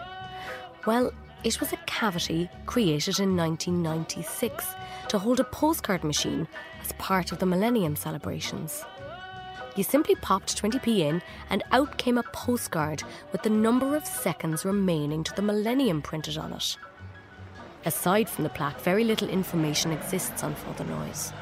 Well, 0.87 1.13
it 1.45 1.61
was 1.61 1.73
a 1.73 1.79
cavity 1.85 2.49
created 2.65 3.21
in 3.21 3.37
1996 3.37 4.67
to 5.09 5.19
hold 5.19 5.39
a 5.39 5.45
postcard 5.45 6.03
machine 6.03 6.49
as 6.83 6.93
part 6.93 7.33
of 7.33 7.39
the 7.39 7.47
Millennium 7.47 7.95
celebrations. 7.95 8.83
You 9.77 9.85
simply 9.85 10.15
popped 10.15 10.61
20p 10.61 11.01
in, 11.01 11.21
and 11.51 11.63
out 11.73 11.99
came 11.99 12.17
a 12.17 12.23
postcard 12.23 13.03
with 13.33 13.43
the 13.43 13.51
number 13.51 13.95
of 13.95 14.07
seconds 14.07 14.65
remaining 14.65 15.23
to 15.25 15.35
the 15.35 15.43
millennium 15.43 16.01
printed 16.01 16.39
on 16.39 16.53
it. 16.53 16.77
Aside 17.85 18.29
from 18.29 18.45
the 18.45 18.51
plaque, 18.51 18.81
very 18.81 19.05
little 19.05 19.29
information 19.29 19.93
exists 19.93 20.43
on 20.43 20.55
Father 20.55 20.85
Noise. 20.85 21.33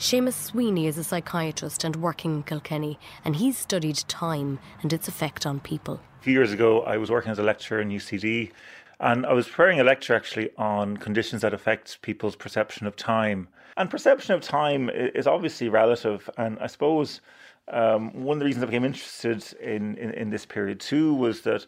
Seamus 0.00 0.32
Sweeney 0.32 0.86
is 0.86 0.96
a 0.96 1.04
psychiatrist 1.04 1.84
and 1.84 1.94
working 1.96 2.36
in 2.36 2.42
Kilkenny, 2.42 2.98
and 3.22 3.36
he's 3.36 3.58
studied 3.58 3.96
time 4.08 4.58
and 4.80 4.94
its 4.94 5.08
effect 5.08 5.44
on 5.44 5.60
people. 5.60 6.00
A 6.20 6.22
few 6.22 6.32
years 6.32 6.52
ago, 6.52 6.80
I 6.84 6.96
was 6.96 7.10
working 7.10 7.30
as 7.30 7.38
a 7.38 7.42
lecturer 7.42 7.82
in 7.82 7.90
UCD, 7.90 8.50
and 8.98 9.26
I 9.26 9.34
was 9.34 9.46
preparing 9.46 9.78
a 9.78 9.84
lecture 9.84 10.14
actually 10.14 10.52
on 10.56 10.96
conditions 10.96 11.42
that 11.42 11.52
affect 11.52 12.00
people's 12.00 12.34
perception 12.34 12.86
of 12.86 12.96
time. 12.96 13.48
And 13.76 13.90
perception 13.90 14.34
of 14.34 14.40
time 14.40 14.88
is 14.88 15.26
obviously 15.26 15.68
relative. 15.68 16.30
And 16.38 16.58
I 16.60 16.66
suppose 16.66 17.20
um, 17.68 18.24
one 18.24 18.36
of 18.36 18.38
the 18.38 18.46
reasons 18.46 18.62
I 18.62 18.66
became 18.66 18.86
interested 18.86 19.52
in, 19.60 19.98
in, 19.98 20.12
in, 20.12 20.30
this 20.30 20.46
period 20.46 20.80
too 20.80 21.12
was 21.12 21.42
that 21.42 21.66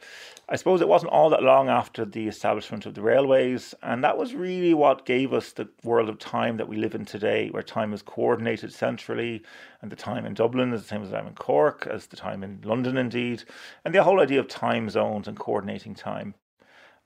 I 0.52 0.56
suppose 0.56 0.82
it 0.82 0.88
wasn't 0.88 1.12
all 1.12 1.30
that 1.30 1.42
long 1.42 1.70
after 1.70 2.04
the 2.04 2.28
establishment 2.28 2.84
of 2.84 2.92
the 2.92 3.00
railways. 3.00 3.74
And 3.82 4.04
that 4.04 4.18
was 4.18 4.34
really 4.34 4.74
what 4.74 5.06
gave 5.06 5.32
us 5.32 5.52
the 5.52 5.66
world 5.82 6.10
of 6.10 6.18
time 6.18 6.58
that 6.58 6.68
we 6.68 6.76
live 6.76 6.94
in 6.94 7.06
today, 7.06 7.48
where 7.48 7.62
time 7.62 7.94
is 7.94 8.02
coordinated 8.02 8.70
centrally. 8.70 9.42
And 9.80 9.90
the 9.90 9.96
time 9.96 10.26
in 10.26 10.34
Dublin 10.34 10.74
is 10.74 10.82
the 10.82 10.88
same 10.88 11.02
as 11.02 11.08
the 11.08 11.16
time 11.16 11.26
in 11.26 11.36
Cork, 11.36 11.88
as 11.90 12.06
the 12.06 12.18
time 12.18 12.42
in 12.44 12.60
London, 12.64 12.98
indeed. 12.98 13.44
And 13.86 13.94
the 13.94 14.02
whole 14.02 14.20
idea 14.20 14.40
of 14.40 14.46
time 14.46 14.90
zones 14.90 15.26
and 15.26 15.38
coordinating 15.38 15.94
time. 15.94 16.34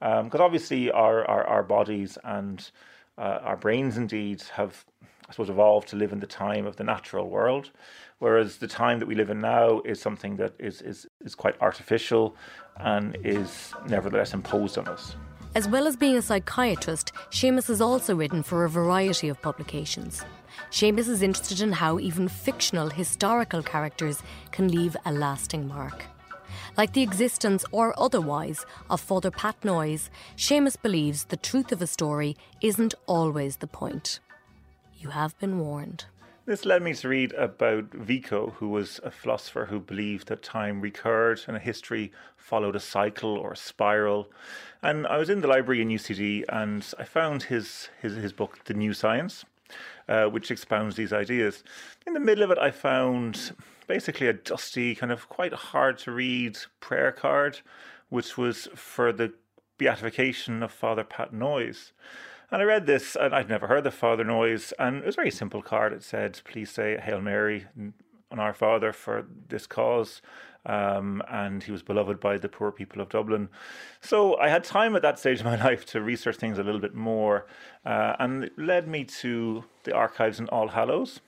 Because 0.00 0.40
um, 0.40 0.40
obviously, 0.40 0.90
our, 0.90 1.24
our, 1.26 1.46
our 1.46 1.62
bodies 1.62 2.18
and 2.24 2.68
uh, 3.16 3.38
our 3.42 3.56
brains 3.56 3.96
indeed 3.96 4.42
have, 4.54 4.84
I 5.28 5.32
suppose, 5.32 5.50
evolved 5.50 5.88
to 5.88 5.96
live 5.96 6.12
in 6.12 6.20
the 6.20 6.26
time 6.26 6.66
of 6.66 6.76
the 6.76 6.84
natural 6.84 7.28
world, 7.28 7.70
whereas 8.18 8.58
the 8.58 8.68
time 8.68 9.00
that 9.00 9.06
we 9.06 9.14
live 9.14 9.30
in 9.30 9.40
now 9.40 9.80
is 9.80 10.00
something 10.00 10.36
that 10.36 10.54
is, 10.58 10.80
is, 10.82 11.06
is 11.24 11.34
quite 11.34 11.60
artificial 11.60 12.36
and 12.76 13.16
is 13.24 13.72
nevertheless 13.88 14.34
imposed 14.34 14.78
on 14.78 14.86
us. 14.86 15.16
As 15.56 15.66
well 15.66 15.86
as 15.86 15.96
being 15.96 16.16
a 16.16 16.22
psychiatrist, 16.22 17.12
Seamus 17.30 17.68
has 17.68 17.80
also 17.80 18.14
written 18.14 18.42
for 18.42 18.64
a 18.64 18.68
variety 18.68 19.28
of 19.28 19.40
publications. 19.40 20.22
Seamus 20.70 21.08
is 21.08 21.22
interested 21.22 21.60
in 21.60 21.72
how 21.72 21.98
even 21.98 22.28
fictional 22.28 22.90
historical 22.90 23.62
characters 23.62 24.22
can 24.52 24.68
leave 24.68 24.96
a 25.06 25.12
lasting 25.12 25.66
mark. 25.66 26.04
Like 26.76 26.92
the 26.92 27.02
existence 27.02 27.64
or 27.72 27.98
otherwise 27.98 28.66
of 28.90 29.00
Father 29.00 29.30
Pat 29.30 29.64
Noise, 29.64 30.10
Seamus 30.36 30.80
believes 30.80 31.24
the 31.24 31.36
truth 31.36 31.72
of 31.72 31.80
a 31.80 31.86
story 31.86 32.36
isn't 32.60 32.94
always 33.06 33.56
the 33.56 33.66
point. 33.66 34.20
You 34.98 35.10
have 35.10 35.38
been 35.38 35.58
warned. 35.58 36.06
This 36.46 36.64
led 36.64 36.80
me 36.80 36.94
to 36.94 37.08
read 37.08 37.32
about 37.32 37.92
Vico, 37.92 38.50
who 38.58 38.68
was 38.68 39.00
a 39.02 39.10
philosopher 39.10 39.66
who 39.66 39.80
believed 39.80 40.28
that 40.28 40.42
time 40.42 40.80
recurred 40.80 41.40
and 41.46 41.58
history 41.58 42.12
followed 42.36 42.76
a 42.76 42.80
cycle 42.80 43.36
or 43.36 43.52
a 43.52 43.56
spiral. 43.56 44.30
And 44.82 45.06
I 45.06 45.18
was 45.18 45.28
in 45.28 45.40
the 45.40 45.48
library 45.48 45.82
in 45.82 45.88
UCD 45.88 46.44
and 46.48 46.86
I 46.98 47.04
found 47.04 47.44
his, 47.44 47.88
his, 48.00 48.14
his 48.14 48.32
book, 48.32 48.64
The 48.64 48.74
New 48.74 48.94
Science, 48.94 49.44
uh, 50.08 50.26
which 50.26 50.50
expounds 50.50 50.94
these 50.94 51.12
ideas. 51.12 51.64
In 52.06 52.14
the 52.14 52.20
middle 52.20 52.44
of 52.44 52.52
it, 52.52 52.58
I 52.58 52.70
found 52.70 53.56
basically 53.88 54.28
a 54.28 54.32
dusty, 54.32 54.94
kind 54.94 55.10
of 55.12 55.28
quite 55.28 55.52
hard 55.52 55.98
to 55.98 56.12
read 56.12 56.58
prayer 56.80 57.12
card, 57.12 57.60
which 58.08 58.38
was 58.38 58.68
for 58.74 59.12
the 59.12 59.34
beatification 59.78 60.62
of 60.62 60.72
Father 60.72 61.04
Pat 61.04 61.32
Noise. 61.32 61.92
And 62.50 62.62
I 62.62 62.64
read 62.64 62.86
this, 62.86 63.16
and 63.16 63.34
I'd 63.34 63.48
never 63.48 63.66
heard 63.66 63.82
the 63.82 63.90
Father 63.90 64.22
Noise, 64.22 64.72
and 64.78 64.98
it 64.98 65.06
was 65.06 65.16
a 65.16 65.16
very 65.16 65.32
simple 65.32 65.62
card. 65.62 65.92
It 65.92 66.04
said, 66.04 66.40
"Please 66.44 66.70
say 66.70 66.96
Hail 66.96 67.20
Mary 67.20 67.66
on 68.30 68.38
Our 68.38 68.54
Father 68.54 68.92
for 68.92 69.26
this 69.48 69.66
cause." 69.66 70.22
Um, 70.64 71.22
and 71.28 71.62
he 71.62 71.70
was 71.70 71.82
beloved 71.82 72.18
by 72.18 72.38
the 72.38 72.48
poor 72.48 72.72
people 72.72 73.00
of 73.00 73.08
Dublin. 73.08 73.48
So 74.00 74.36
I 74.36 74.48
had 74.48 74.64
time 74.64 74.96
at 74.96 75.02
that 75.02 75.18
stage 75.18 75.38
of 75.40 75.44
my 75.44 75.56
life 75.64 75.86
to 75.86 76.00
research 76.00 76.36
things 76.36 76.58
a 76.58 76.62
little 76.62 76.80
bit 76.80 76.94
more, 76.94 77.46
uh, 77.84 78.14
and 78.18 78.44
it 78.44 78.58
led 78.58 78.86
me 78.86 79.04
to 79.04 79.64
the 79.82 79.92
archives 79.92 80.38
in 80.38 80.48
All 80.48 80.68
Hallows. 80.68 81.20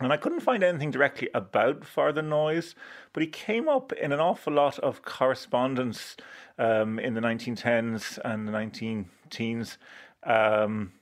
And 0.00 0.12
I 0.12 0.16
couldn't 0.16 0.40
find 0.40 0.64
anything 0.64 0.90
directly 0.90 1.28
about 1.34 1.84
Father 1.84 2.22
Noise, 2.22 2.74
but 3.12 3.22
he 3.22 3.28
came 3.28 3.68
up 3.68 3.92
in 3.92 4.10
an 4.10 4.18
awful 4.18 4.52
lot 4.52 4.80
of 4.80 5.02
correspondence 5.02 6.16
um, 6.58 6.98
in 6.98 7.14
the 7.14 7.20
1910s 7.20 8.18
and 8.24 8.48
the 8.48 8.52
19 8.52 9.08
teens 9.30 9.78
um, 10.24 10.92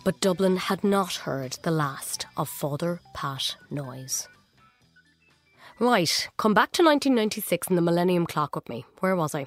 But 0.05 0.21
Dublin 0.21 0.57
had 0.57 0.85
not 0.85 1.15
heard 1.15 1.59
the 1.63 1.71
last 1.71 2.27
of 2.37 2.49
Father 2.49 3.01
Pat 3.15 3.57
Noise. 3.71 4.29
Right, 5.81 6.29
come 6.37 6.55
back 6.55 6.73
to 6.73 6.83
1996 6.83 7.69
and 7.69 7.79
the 7.79 7.83
Millennium 7.83 8.27
Clock 8.27 8.55
with 8.55 8.69
me. 8.69 8.85
Where 9.01 9.15
was 9.17 9.35
I? 9.35 9.47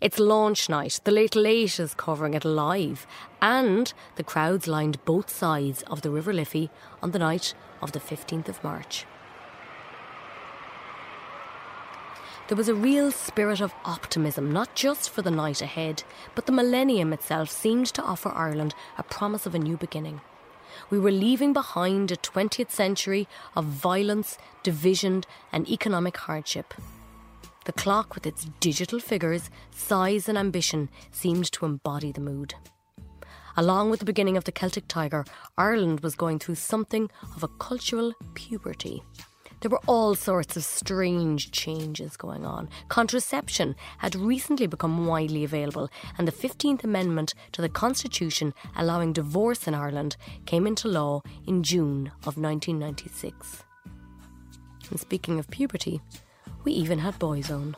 It's 0.00 0.18
launch 0.18 0.68
night. 0.68 1.00
The 1.04 1.10
Late 1.10 1.34
Late 1.34 1.80
is 1.80 1.94
covering 1.94 2.34
it 2.34 2.44
live, 2.44 3.06
and 3.40 3.92
the 4.16 4.22
crowds 4.22 4.68
lined 4.68 5.04
both 5.04 5.28
sides 5.28 5.82
of 5.88 6.02
the 6.02 6.10
River 6.10 6.32
Liffey 6.32 6.70
on 7.02 7.10
the 7.10 7.18
night 7.18 7.54
of 7.80 7.92
the 7.92 8.00
15th 8.00 8.48
of 8.48 8.62
March. 8.62 9.06
There 12.48 12.56
was 12.56 12.68
a 12.68 12.74
real 12.74 13.12
spirit 13.12 13.60
of 13.60 13.72
optimism, 13.84 14.52
not 14.52 14.74
just 14.74 15.08
for 15.10 15.22
the 15.22 15.30
night 15.30 15.62
ahead, 15.62 16.02
but 16.34 16.46
the 16.46 16.52
millennium 16.52 17.12
itself 17.12 17.50
seemed 17.50 17.86
to 17.94 18.02
offer 18.02 18.30
Ireland 18.30 18.74
a 18.98 19.02
promise 19.02 19.46
of 19.46 19.54
a 19.54 19.60
new 19.60 19.76
beginning. 19.76 20.20
We 20.90 20.98
were 20.98 21.12
leaving 21.12 21.52
behind 21.52 22.10
a 22.10 22.16
20th 22.16 22.70
century 22.70 23.28
of 23.54 23.64
violence, 23.66 24.38
division, 24.62 25.24
and 25.52 25.68
economic 25.68 26.16
hardship. 26.16 26.74
The 27.64 27.72
clock, 27.72 28.14
with 28.14 28.26
its 28.26 28.46
digital 28.58 28.98
figures, 28.98 29.48
size, 29.70 30.28
and 30.28 30.36
ambition, 30.36 30.88
seemed 31.12 31.50
to 31.52 31.64
embody 31.64 32.10
the 32.10 32.20
mood. 32.20 32.54
Along 33.56 33.88
with 33.88 34.00
the 34.00 34.06
beginning 34.06 34.36
of 34.36 34.44
the 34.44 34.52
Celtic 34.52 34.88
Tiger, 34.88 35.24
Ireland 35.56 36.00
was 36.00 36.16
going 36.16 36.40
through 36.40 36.56
something 36.56 37.08
of 37.36 37.44
a 37.44 37.48
cultural 37.48 38.14
puberty. 38.34 39.02
There 39.62 39.70
were 39.70 39.80
all 39.86 40.16
sorts 40.16 40.56
of 40.56 40.64
strange 40.64 41.52
changes 41.52 42.16
going 42.16 42.44
on. 42.44 42.68
Contraception 42.88 43.76
had 43.98 44.16
recently 44.16 44.66
become 44.66 45.06
widely 45.06 45.44
available, 45.44 45.88
and 46.18 46.26
the 46.26 46.32
15th 46.32 46.82
Amendment 46.82 47.32
to 47.52 47.62
the 47.62 47.68
Constitution 47.68 48.54
allowing 48.76 49.12
divorce 49.12 49.68
in 49.68 49.74
Ireland 49.74 50.16
came 50.46 50.66
into 50.66 50.88
law 50.88 51.22
in 51.46 51.62
June 51.62 52.08
of 52.26 52.36
1996. 52.36 53.62
And 54.90 54.98
speaking 54.98 55.38
of 55.38 55.48
puberty, 55.48 56.00
we 56.64 56.72
even 56.72 56.98
had 56.98 57.20
Boyzone. 57.20 57.76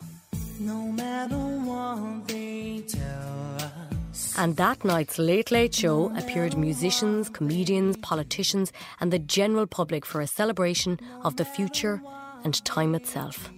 No 0.59 0.91
matter 0.91 1.37
what 1.37 2.27
they 2.27 2.83
tell 2.87 3.57
us. 3.59 3.94
And 4.37 4.55
that 4.57 4.83
night's 4.83 5.17
Late 5.17 5.51
Late 5.51 5.73
Show 5.73 6.15
appeared 6.17 6.57
musicians, 6.57 7.29
comedians, 7.29 7.97
politicians, 7.97 8.71
and 8.99 9.11
the 9.11 9.19
general 9.19 9.67
public 9.67 10.05
for 10.05 10.21
a 10.21 10.27
celebration 10.27 10.99
of 11.23 11.35
the 11.35 11.45
future 11.45 12.01
and 12.43 12.63
time 12.65 12.95
itself. 12.95 13.49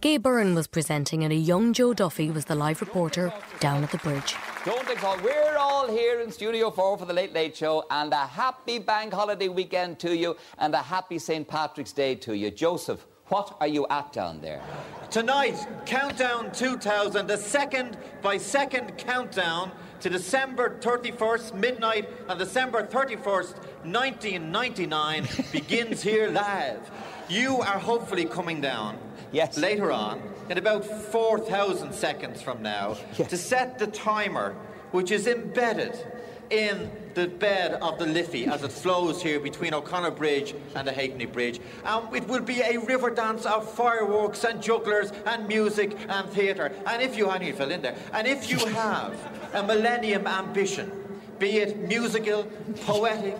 Gay 0.00 0.16
Byrne 0.16 0.54
was 0.54 0.68
presenting, 0.68 1.24
and 1.24 1.32
a 1.32 1.36
young 1.36 1.72
Joe 1.72 1.92
Duffy 1.92 2.30
was 2.30 2.44
the 2.44 2.54
live 2.54 2.80
reporter 2.80 3.32
down 3.58 3.82
at 3.82 3.90
the 3.90 3.98
bridge. 3.98 4.36
Don't 4.64 4.86
think 4.86 5.00
so. 5.00 5.18
We're 5.24 5.56
all 5.58 5.88
here 5.90 6.20
in 6.20 6.30
Studio 6.30 6.70
4 6.70 6.98
for 6.98 7.04
the 7.04 7.12
Late 7.12 7.32
Late 7.32 7.56
Show, 7.56 7.84
and 7.90 8.12
a 8.12 8.26
happy 8.26 8.78
bank 8.78 9.12
holiday 9.12 9.48
weekend 9.48 9.98
to 9.98 10.16
you, 10.16 10.36
and 10.58 10.72
a 10.72 10.82
happy 10.82 11.18
St. 11.18 11.48
Patrick's 11.48 11.92
Day 11.92 12.14
to 12.14 12.36
you. 12.36 12.52
Joseph, 12.52 13.06
what 13.28 13.56
are 13.60 13.66
you 13.66 13.86
at 13.90 14.12
down 14.12 14.40
there? 14.40 14.62
Tonight, 15.10 15.66
Countdown 15.86 16.52
2000, 16.52 17.26
the 17.26 17.36
second 17.36 17.96
by 18.22 18.38
second 18.38 18.96
countdown 18.98 19.70
to 20.00 20.10
December 20.10 20.78
31st, 20.80 21.54
midnight, 21.54 22.08
and 22.28 22.38
December 22.38 22.86
31st, 22.86 23.56
1999, 23.84 25.28
begins 25.52 26.02
here 26.02 26.28
live. 26.28 26.90
You 27.28 27.60
are 27.60 27.78
hopefully 27.78 28.24
coming 28.24 28.60
down 28.60 28.98
yes. 29.32 29.58
later 29.58 29.90
on, 29.92 30.22
in 30.48 30.58
about 30.58 30.84
4,000 30.84 31.92
seconds 31.92 32.40
from 32.40 32.62
now, 32.62 32.96
yes. 33.16 33.28
to 33.30 33.36
set 33.36 33.78
the 33.78 33.86
timer, 33.86 34.54
which 34.92 35.10
is 35.10 35.26
embedded 35.26 35.98
in 36.50 36.90
the 37.14 37.26
bed 37.26 37.74
of 37.82 37.98
the 37.98 38.06
Liffey 38.06 38.46
as 38.46 38.62
it 38.62 38.72
flows 38.72 39.22
here 39.22 39.40
between 39.40 39.74
O'Connell 39.74 40.12
Bridge 40.12 40.54
and 40.74 40.86
the 40.86 40.92
Halfpenny 40.92 41.26
Bridge. 41.26 41.60
And 41.84 42.14
it 42.14 42.28
will 42.28 42.42
be 42.42 42.60
a 42.60 42.78
river 42.78 43.10
dance 43.10 43.44
of 43.46 43.70
fireworks 43.70 44.44
and 44.44 44.62
jugglers 44.62 45.12
and 45.26 45.48
music 45.48 45.96
and 46.08 46.28
theatre. 46.30 46.72
And 46.86 47.02
if 47.02 47.16
you, 47.16 47.28
I 47.28 47.38
need 47.38 47.52
to 47.52 47.56
fill 47.56 47.70
in 47.70 47.82
there, 47.82 47.96
and 48.12 48.26
if 48.26 48.50
you 48.50 48.58
have 48.66 49.14
a 49.54 49.62
millennium 49.62 50.26
ambition, 50.26 50.92
be 51.38 51.58
it 51.58 51.76
musical, 51.78 52.44
poetic, 52.82 53.36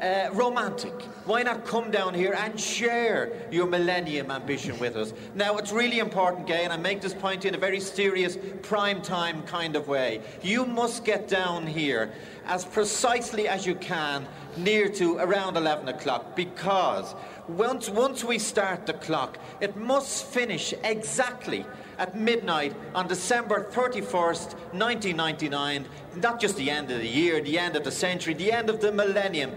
uh, 0.00 0.30
romantic. 0.32 0.92
Why 1.24 1.42
not 1.42 1.64
come 1.64 1.90
down 1.90 2.14
here 2.14 2.32
and 2.32 2.58
share 2.58 3.32
your 3.50 3.66
millennium 3.66 4.30
ambition 4.30 4.78
with 4.78 4.96
us? 4.96 5.12
Now, 5.34 5.58
it's 5.58 5.72
really 5.72 5.98
important, 5.98 6.46
Gay, 6.46 6.64
and 6.64 6.72
I 6.72 6.76
make 6.76 7.00
this 7.00 7.14
point 7.14 7.44
in 7.44 7.54
a 7.54 7.58
very 7.58 7.80
serious, 7.80 8.38
prime 8.62 9.02
time 9.02 9.42
kind 9.42 9.76
of 9.76 9.88
way. 9.88 10.22
You 10.42 10.64
must 10.66 11.04
get 11.04 11.28
down 11.28 11.66
here 11.66 12.12
as 12.46 12.64
precisely 12.64 13.46
as 13.46 13.66
you 13.66 13.74
can 13.76 14.26
near 14.56 14.88
to 14.88 15.18
around 15.18 15.56
11 15.56 15.88
o'clock 15.88 16.34
because 16.34 17.14
once, 17.46 17.88
once 17.88 18.24
we 18.24 18.38
start 18.38 18.86
the 18.86 18.94
clock, 18.94 19.38
it 19.60 19.76
must 19.76 20.26
finish 20.26 20.74
exactly 20.82 21.64
at 21.98 22.16
midnight 22.16 22.74
on 22.94 23.06
December 23.06 23.68
31st, 23.70 24.54
1999. 24.72 25.84
Not 26.16 26.40
just 26.40 26.56
the 26.56 26.70
end 26.70 26.90
of 26.90 26.98
the 26.98 27.06
year, 27.06 27.40
the 27.42 27.58
end 27.58 27.76
of 27.76 27.84
the 27.84 27.90
century, 27.90 28.34
the 28.34 28.50
end 28.50 28.70
of 28.70 28.80
the 28.80 28.90
millennium. 28.90 29.52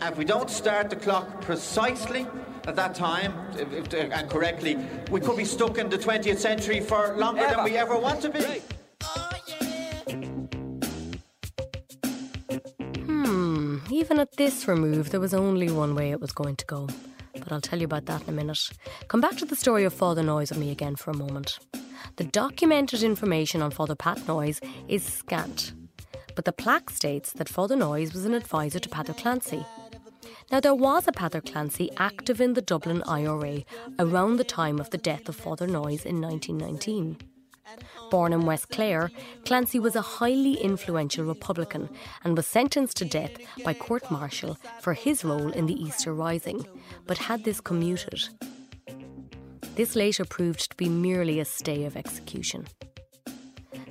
And 0.00 0.12
if 0.12 0.18
we 0.18 0.24
don't 0.24 0.48
start 0.48 0.90
the 0.90 0.96
clock 0.96 1.40
precisely 1.40 2.26
at 2.66 2.76
that 2.76 2.94
time 2.94 3.34
if, 3.58 3.72
if, 3.72 3.94
and 3.94 4.30
correctly, 4.30 4.78
we 5.10 5.20
could 5.20 5.36
be 5.36 5.44
stuck 5.44 5.78
in 5.78 5.88
the 5.88 5.98
20th 5.98 6.38
century 6.38 6.80
for 6.80 7.16
longer 7.16 7.42
ever. 7.42 7.56
than 7.56 7.64
we 7.64 7.76
ever 7.76 7.98
want 7.98 8.20
to 8.22 8.30
be. 8.30 8.62
Hmm, 13.06 13.78
even 13.90 14.20
at 14.20 14.36
this 14.36 14.68
remove, 14.68 15.10
there 15.10 15.20
was 15.20 15.34
only 15.34 15.70
one 15.70 15.94
way 15.94 16.10
it 16.12 16.20
was 16.20 16.32
going 16.32 16.56
to 16.56 16.66
go. 16.66 16.88
But 17.32 17.50
I'll 17.50 17.60
tell 17.60 17.78
you 17.78 17.86
about 17.86 18.06
that 18.06 18.22
in 18.22 18.28
a 18.28 18.32
minute. 18.32 18.70
Come 19.08 19.20
back 19.20 19.36
to 19.38 19.46
the 19.46 19.56
story 19.56 19.84
of 19.84 19.92
Father 19.92 20.22
Noise 20.22 20.50
with 20.50 20.58
me 20.58 20.70
again 20.70 20.94
for 20.94 21.10
a 21.10 21.16
moment. 21.16 21.58
The 22.16 22.24
documented 22.24 23.02
information 23.02 23.62
on 23.62 23.70
Father 23.70 23.94
Pat 23.94 24.28
Noise 24.28 24.60
is 24.86 25.02
scant, 25.02 25.72
but 26.34 26.44
the 26.44 26.52
plaque 26.52 26.90
states 26.90 27.32
that 27.32 27.48
Father 27.48 27.76
Noise 27.76 28.12
was 28.12 28.24
an 28.24 28.34
advisor 28.34 28.78
to 28.78 28.88
Peadar 28.88 29.16
Clancy. 29.16 29.64
Now, 30.50 30.60
there 30.60 30.74
was 30.74 31.06
a 31.06 31.12
Peadar 31.12 31.44
Clancy 31.44 31.90
active 31.96 32.40
in 32.40 32.54
the 32.54 32.62
Dublin 32.62 33.02
IRA 33.06 33.64
around 33.98 34.36
the 34.36 34.44
time 34.44 34.80
of 34.80 34.90
the 34.90 34.98
death 34.98 35.28
of 35.28 35.36
Father 35.36 35.66
Noise 35.66 36.04
in 36.04 36.20
1919. 36.20 37.18
Born 38.10 38.32
in 38.32 38.46
West 38.46 38.70
Clare, 38.70 39.10
Clancy 39.44 39.78
was 39.78 39.94
a 39.94 40.00
highly 40.00 40.54
influential 40.54 41.24
Republican 41.24 41.90
and 42.24 42.36
was 42.36 42.46
sentenced 42.46 42.96
to 42.96 43.04
death 43.04 43.32
by 43.64 43.74
court 43.74 44.10
martial 44.10 44.56
for 44.80 44.94
his 44.94 45.24
role 45.24 45.50
in 45.50 45.66
the 45.66 45.74
Easter 45.74 46.14
Rising, 46.14 46.66
but 47.06 47.18
had 47.18 47.44
this 47.44 47.60
commuted. 47.60 48.28
This 49.74 49.94
later 49.94 50.24
proved 50.24 50.70
to 50.70 50.76
be 50.76 50.88
merely 50.88 51.38
a 51.38 51.44
stay 51.44 51.84
of 51.84 51.96
execution. 51.96 52.66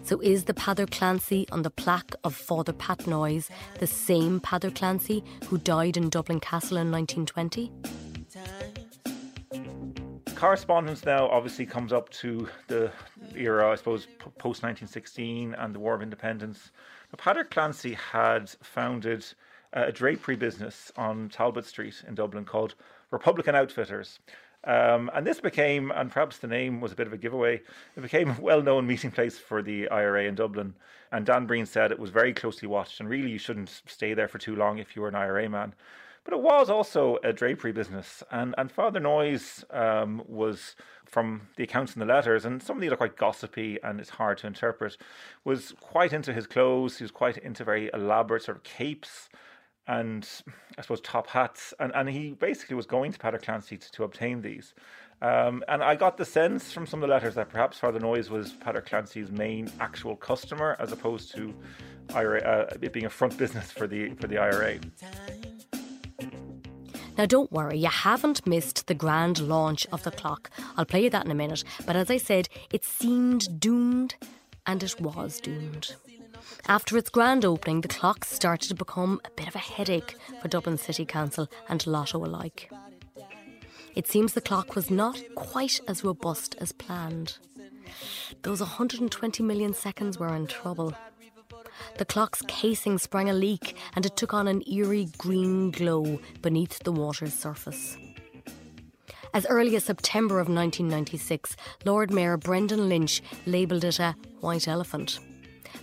So 0.08 0.22
is 0.22 0.46
the 0.46 0.54
Peadar 0.54 0.90
Clancy 0.90 1.46
on 1.52 1.64
the 1.64 1.70
plaque 1.70 2.16
of 2.24 2.34
Father 2.34 2.72
Pat 2.72 3.08
Noise 3.08 3.50
the 3.80 3.88
same 3.88 4.40
Peadar 4.40 4.74
Clancy 4.74 5.22
who 5.48 5.58
died 5.58 5.98
in 5.98 6.08
Dublin 6.08 6.40
Castle 6.40 6.78
in 6.78 6.90
1920? 6.90 7.70
correspondence 10.36 11.04
now 11.04 11.28
obviously 11.28 11.66
comes 11.66 11.92
up 11.92 12.08
to 12.10 12.48
the 12.68 12.90
era, 13.36 13.70
I 13.70 13.76
suppose, 13.76 14.06
post 14.38 14.64
1916 14.64 15.56
and 15.56 15.76
the 15.76 15.80
War 15.80 15.96
of 15.96 16.02
Independence. 16.02 16.72
But 17.10 17.20
Peadar 17.20 17.50
Clancy 17.50 17.96
had 17.96 18.52
founded 18.62 19.26
a 19.74 19.92
drapery 19.92 20.38
business 20.38 20.90
on 20.96 21.28
Talbot 21.28 21.66
Street 21.66 22.02
in 22.08 22.16
Dublin 22.16 22.46
called 22.46 22.76
Republican 23.12 23.56
Outfitters. 23.56 24.20
Um, 24.68 25.10
and 25.14 25.26
this 25.26 25.40
became, 25.40 25.92
and 25.92 26.12
perhaps 26.12 26.40
the 26.40 26.48
name 26.48 26.82
was 26.82 26.92
a 26.92 26.96
bit 26.96 27.08
of 27.08 27.14
a 27.14 27.18
giveaway, 27.18 27.62
it 27.96 28.02
became 28.02 28.32
a 28.32 28.42
well 28.42 28.62
known 28.62 28.86
meeting 28.86 29.12
place 29.12 29.40
for 29.40 29.62
the 29.62 29.90
IRA 29.90 30.26
in 30.26 30.36
Dublin. 30.36 30.76
And 31.12 31.26
Dan 31.26 31.46
Breen 31.46 31.66
said 31.66 31.92
it 31.92 32.00
was 32.00 32.10
very 32.10 32.34
closely 32.34 32.68
watched, 32.68 33.00
and 33.00 33.08
really 33.08 33.30
you 33.30 33.40
shouldn't 33.40 33.82
stay 33.88 34.14
there 34.14 34.28
for 34.28 34.40
too 34.40 34.58
long 34.58 34.78
if 34.78 34.94
you 34.94 35.02
were 35.02 35.08
an 35.08 35.16
IRA 35.16 35.48
man. 35.50 35.74
But 36.26 36.34
it 36.34 36.42
was 36.42 36.70
also 36.70 37.18
a 37.24 37.32
drapery 37.32 37.72
business, 37.72 38.22
and, 38.30 38.54
and 38.58 38.70
Father 38.70 39.00
Noise 39.00 39.64
um, 39.72 40.22
was, 40.28 40.76
from 41.06 41.48
the 41.56 41.64
accounts 41.64 41.96
in 41.96 42.02
the 42.02 42.06
letters, 42.06 42.44
and 42.44 42.62
some 42.62 42.76
of 42.76 42.82
these 42.82 42.92
are 42.92 42.98
quite 42.98 43.16
gossipy 43.16 43.80
and 43.82 44.02
it's 44.02 44.10
hard 44.10 44.38
to 44.40 44.48
interpret, 44.48 44.98
was 45.46 45.74
quite 45.80 46.12
into 46.12 46.34
his 46.34 46.46
clothes. 46.46 46.98
He 46.98 47.06
was 47.06 47.12
quite 47.12 47.38
into 47.38 47.64
very 47.64 47.90
elaborate 47.94 48.44
sort 48.44 48.58
of 48.58 48.64
capes 48.64 49.30
and 49.88 50.28
I 50.78 50.82
suppose 50.82 51.02
top 51.02 51.28
hats, 51.28 51.74
and, 51.80 51.92
and 51.96 52.10
he 52.10 52.32
basically 52.34 52.76
was 52.76 52.86
going 52.86 53.12
to 53.12 53.20
Peadar 53.20 53.42
Clancy 53.42 53.78
to, 53.78 53.92
to 53.92 54.04
obtain 54.04 54.42
these. 54.42 54.74
Um, 55.22 55.64
and 55.68 55.84
I 55.84 55.96
got 55.96 56.18
the 56.18 56.26
sense 56.26 56.72
from 56.72 56.86
some 56.86 57.02
of 57.02 57.10
the 57.10 57.14
letters 57.14 57.36
that 57.36 57.50
perhaps 57.50 57.80
Father 57.80 58.00
Noise 58.00 58.30
was 58.30 58.54
Peadar 58.54 58.86
Clancy's 58.86 59.32
main 59.32 59.72
actual 59.80 60.16
customer, 60.16 60.76
as 60.80 60.92
opposed 60.92 61.34
to 61.36 61.54
IRA, 62.14 62.42
uh, 62.42 62.78
it 62.82 62.94
being 62.94 63.06
a 63.06 63.10
front 63.10 63.38
business 63.38 63.72
for 63.72 63.88
the 63.88 64.14
for 64.16 64.28
the 64.28 64.38
IRA. 64.38 64.80
Now, 67.18 67.26
don't 67.26 67.52
worry, 67.52 67.80
you 67.80 67.90
haven't 67.90 68.46
missed 68.46 68.86
the 68.86 68.94
grand 68.94 69.40
launch 69.40 69.88
of 69.92 70.04
the 70.04 70.12
clock. 70.12 70.52
I'll 70.76 70.86
play 70.86 71.06
you 71.06 71.10
that 71.10 71.26
in 71.26 71.32
a 71.32 71.36
minute. 71.36 71.64
But 71.84 71.96
as 71.96 72.12
I 72.12 72.18
said, 72.18 72.48
it 72.72 72.86
seemed 72.86 73.60
doomed, 73.60 74.14
and 74.68 74.84
it 74.84 75.02
was 75.02 75.40
doomed. 75.40 75.96
After 76.70 76.98
its 76.98 77.10
grand 77.10 77.46
opening, 77.46 77.80
the 77.80 77.88
clock 77.88 78.26
started 78.26 78.68
to 78.68 78.76
become 78.76 79.22
a 79.24 79.30
bit 79.30 79.48
of 79.48 79.56
a 79.56 79.60
headache 79.60 80.18
for 80.42 80.50
Dublin 80.50 80.78
City 80.78 81.06
Council 81.06 81.48
and 81.70 81.88
Lotto 81.88 82.18
alike. 82.18 82.70
It 83.96 84.06
seems 84.06 84.34
the 84.34 84.42
clock 84.42 84.76
was 84.76 84.92
not 84.92 85.22
quite 85.34 85.80
as 85.88 86.04
robust 86.04 86.56
as 86.60 86.74
planned. 86.74 87.38
Those 88.42 88.60
120 88.60 89.44
million 89.44 89.74
seconds 89.74 90.20
were 90.20 90.36
in 90.36 90.46
trouble. 90.46 90.94
The 92.00 92.06
clock's 92.06 92.42
casing 92.50 92.98
sprang 92.98 93.30
a 93.30 93.34
leak 93.34 93.78
and 93.96 94.06
it 94.06 94.18
took 94.18 94.34
on 94.34 94.50
an 94.50 94.62
eerie 94.70 95.08
green 95.18 95.72
glow 95.72 96.20
beneath 96.42 96.80
the 96.80 96.92
water's 96.92 97.34
surface. 97.34 97.96
As 99.34 99.46
early 99.46 99.78
as 99.78 99.86
September 99.86 100.42
of 100.42 100.50
1996, 100.50 101.56
Lord 101.86 102.12
Mayor 102.12 102.36
Brendan 102.36 102.90
Lynch 102.90 103.22
labelled 103.46 103.86
it 103.86 104.00
a 104.00 104.16
white 104.42 104.68
elephant 104.68 105.20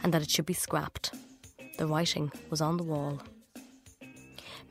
and 0.03 0.13
that 0.13 0.23
it 0.23 0.31
should 0.31 0.47
be 0.47 0.55
scrapped. 0.55 1.15
The 1.79 1.87
writing 1.87 2.31
was 2.51 2.61
on 2.61 2.77
the 2.77 2.83
wall. 2.85 3.23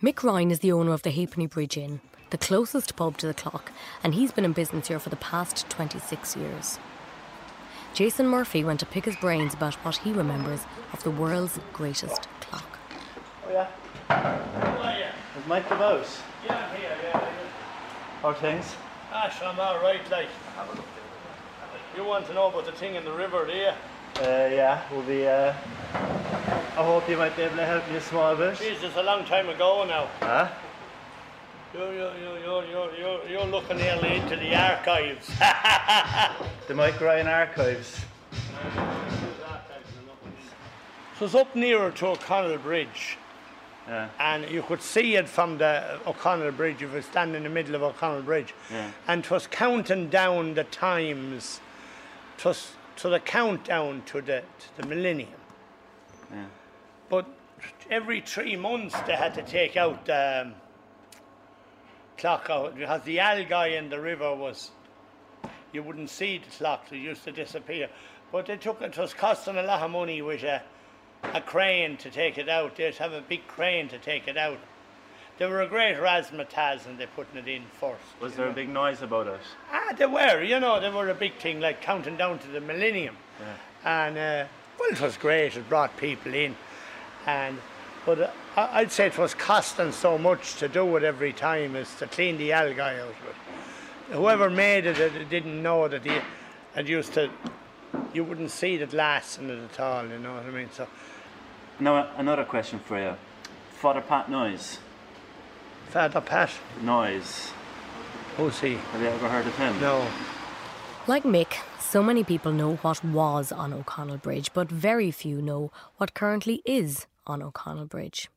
Mick 0.01 0.23
Ryan 0.23 0.51
is 0.51 0.59
the 0.59 0.71
owner 0.71 0.91
of 0.91 1.01
the 1.03 1.11
Halfpenny 1.11 1.47
Bridge 1.47 1.77
Inn, 1.77 2.01
the 2.29 2.37
closest 2.37 2.95
pub 2.95 3.17
to 3.17 3.27
the 3.27 3.33
clock, 3.33 3.71
and 4.03 4.13
he's 4.13 4.31
been 4.31 4.45
in 4.45 4.53
business 4.53 4.87
here 4.87 4.99
for 4.99 5.09
the 5.09 5.15
past 5.15 5.69
26 5.69 6.35
years. 6.35 6.79
Jason 7.93 8.27
Murphy 8.27 8.63
went 8.63 8.79
to 8.79 8.85
pick 8.85 9.05
his 9.05 9.15
brains 9.17 9.53
about 9.53 9.75
what 9.85 9.97
he 9.97 10.11
remembers 10.11 10.61
of 10.91 11.03
the 11.03 11.11
world's 11.11 11.59
greatest 11.71 12.27
clock. 12.41 12.79
Oh, 13.47 13.67
yeah. 14.09 15.11
Is 15.37 15.47
Mike 15.47 15.67
the 15.69 15.75
about? 15.75 16.07
Yeah, 16.45 16.55
I'm 16.55 16.77
here, 16.77 16.95
yeah. 17.03 17.29
How 18.21 18.33
things? 18.33 18.75
Ash, 19.11 19.41
I'm 19.43 19.59
alright, 19.59 20.09
like. 20.09 20.27
You 21.95 22.03
want 22.03 22.25
to 22.27 22.33
know 22.33 22.47
about 22.47 22.65
the 22.65 22.71
thing 22.71 22.95
in 22.95 23.05
the 23.05 23.11
river, 23.11 23.45
do 23.45 23.53
you? 23.53 23.71
Uh, 24.19 24.49
yeah, 24.51 24.83
we'll 24.91 25.01
be. 25.03 25.27
Uh, 25.27 25.53
I 25.93 26.83
hope 26.83 27.09
you 27.09 27.17
might 27.17 27.35
be 27.35 27.43
able 27.43 27.57
to 27.57 27.65
help 27.65 27.87
me 27.89 27.95
a 27.95 28.01
small 28.01 28.35
bit. 28.35 28.57
Jesus, 28.57 28.95
a 28.95 29.03
long 29.03 29.25
time 29.25 29.49
ago 29.49 29.85
now. 29.85 30.07
Huh? 30.19 30.49
You're, 31.73 31.93
you're, 31.93 32.17
you're, 32.17 32.65
you're, 32.65 32.95
you're, 32.95 33.27
you're 33.27 33.45
looking 33.45 33.77
nearly 33.77 34.17
into 34.17 34.35
the 34.35 34.55
archives. 34.55 35.27
the 36.67 36.75
Mike 36.75 37.01
Ryan 37.01 37.27
archives. 37.27 38.01
So 41.17 41.25
it's 41.25 41.35
up 41.35 41.55
nearer 41.55 41.89
to 41.91 42.07
O'Connell 42.07 42.59
Bridge. 42.59 43.17
Yeah. 43.87 44.09
And 44.19 44.49
you 44.49 44.61
could 44.61 44.81
see 44.81 45.15
it 45.15 45.27
from 45.27 45.57
the 45.57 45.99
O'Connell 46.05 46.51
Bridge 46.51 46.75
if 46.75 46.81
you 46.81 46.89
were 46.89 47.01
standing 47.01 47.37
in 47.37 47.43
the 47.43 47.49
middle 47.49 47.73
of 47.75 47.81
O'Connell 47.81 48.21
Bridge. 48.21 48.53
Yeah. 48.71 48.91
And 49.07 49.25
it 49.25 49.31
was 49.31 49.47
counting 49.47 50.09
down 50.09 50.53
the 50.53 50.63
times 50.65 51.59
it 52.37 52.45
was 52.45 52.73
to 52.97 53.09
the 53.09 53.19
countdown 53.19 54.03
to 54.07 54.21
the, 54.21 54.41
to 54.41 54.81
the 54.81 54.87
millennium. 54.87 55.29
Yeah. 56.31 56.45
But 57.09 57.27
every 57.89 58.21
three 58.21 58.55
months 58.55 58.99
they 59.07 59.15
had 59.15 59.33
to 59.35 59.43
take 59.43 59.77
out 59.77 60.05
the 60.05 60.43
um, 60.45 60.53
clock 62.17 62.47
out 62.49 62.75
because 62.75 63.01
the 63.03 63.19
algae 63.19 63.75
in 63.75 63.89
the 63.89 63.99
river 63.99 64.35
was, 64.35 64.71
you 65.71 65.83
wouldn't 65.83 66.09
see 66.09 66.39
the 66.39 66.49
clock, 66.57 66.85
it 66.91 66.97
used 66.97 67.23
to 67.25 67.31
disappear. 67.31 67.89
But 68.31 68.47
they 68.47 68.57
took 68.57 68.81
it 68.81 68.97
was 68.97 69.13
costing 69.13 69.57
a 69.57 69.63
lot 69.63 69.81
of 69.81 69.91
money 69.91 70.21
with 70.21 70.43
a, 70.43 70.61
a 71.23 71.41
crane 71.41 71.97
to 71.97 72.09
take 72.09 72.37
it 72.37 72.49
out. 72.49 72.75
They'd 72.75 72.95
have 72.95 73.13
a 73.13 73.21
big 73.21 73.47
crane 73.47 73.87
to 73.89 73.99
take 73.99 74.27
it 74.27 74.37
out. 74.37 74.57
They 75.39 75.47
were 75.47 75.61
a 75.61 75.67
great 75.67 75.97
razzmatazz 75.97 76.85
and 76.85 76.97
they 76.99 77.07
putting 77.07 77.37
it 77.37 77.47
in 77.47 77.63
first. 77.79 78.03
Was 78.19 78.35
there 78.35 78.45
know. 78.45 78.51
a 78.51 78.55
big 78.55 78.69
noise 78.69 79.01
about 79.01 79.27
it? 79.27 79.39
Ah, 79.71 79.93
they 79.97 80.05
were, 80.05 80.43
you 80.43 80.59
know, 80.59 80.79
they 80.79 80.89
were 80.89 81.09
a 81.09 81.15
big 81.15 81.35
thing, 81.35 81.59
like 81.59 81.81
counting 81.81 82.17
down 82.17 82.37
to 82.39 82.47
the 82.49 82.61
millennium. 82.61 83.17
Yeah. 83.39 84.05
And, 84.05 84.17
uh, 84.17 84.45
well, 84.79 84.89
it 84.91 85.01
was 85.01 85.17
great, 85.17 85.57
it 85.57 85.67
brought 85.67 85.97
people 85.97 86.33
in. 86.33 86.55
And, 87.25 87.57
but 88.05 88.19
uh, 88.19 88.29
I'd 88.55 88.91
say 88.91 89.07
it 89.07 89.17
was 89.17 89.33
costing 89.33 89.91
so 89.91 90.17
much 90.19 90.55
to 90.57 90.67
do 90.67 90.95
it 90.97 91.03
every 91.03 91.33
time 91.33 91.75
as 91.75 91.93
to 91.95 92.07
clean 92.07 92.37
the 92.37 92.51
algae 92.51 92.79
out 92.79 92.99
of 92.99 93.09
it. 93.09 94.13
Whoever 94.13 94.49
made 94.49 94.85
it, 94.85 94.99
it 94.99 95.29
didn't 95.29 95.63
know 95.63 95.87
that 95.87 96.03
the, 96.03 96.21
it 96.75 96.87
used 96.87 97.13
to, 97.13 97.31
you 98.13 98.23
wouldn't 98.23 98.51
see 98.51 98.77
the 98.77 98.85
glass 98.85 99.39
in 99.39 99.49
it 99.49 99.57
at 99.57 99.79
all, 99.79 100.05
you 100.07 100.19
know 100.19 100.35
what 100.35 100.45
I 100.45 100.51
mean? 100.51 100.69
So, 100.71 100.87
Now, 101.79 102.11
another 102.17 102.43
question 102.43 102.79
for 102.79 102.99
you. 102.99 103.15
Father 103.73 104.01
Pat 104.01 104.29
Noise. 104.29 104.77
Father 105.93 106.21
Pat? 106.21 106.49
Noise. 106.81 107.51
Who's 108.35 108.59
he? 108.59 108.73
Have 108.73 109.01
you 109.01 109.09
ever 109.09 109.29
heard 109.29 109.45
of 109.45 109.55
him? 109.57 109.79
No. 109.79 110.03
Like 111.05 111.21
Mick, 111.21 111.57
so 111.79 112.01
many 112.01 112.23
people 112.23 112.51
know 112.51 112.77
what 112.77 113.05
was 113.05 113.51
on 113.51 113.71
O'Connell 113.71 114.17
Bridge, 114.17 114.51
but 114.55 114.71
very 114.71 115.11
few 115.11 115.39
know 115.39 115.71
what 115.97 116.15
currently 116.15 116.63
is 116.65 117.05
on 117.27 117.43
O'Connell 117.43 117.85
Bridge. 117.85 118.27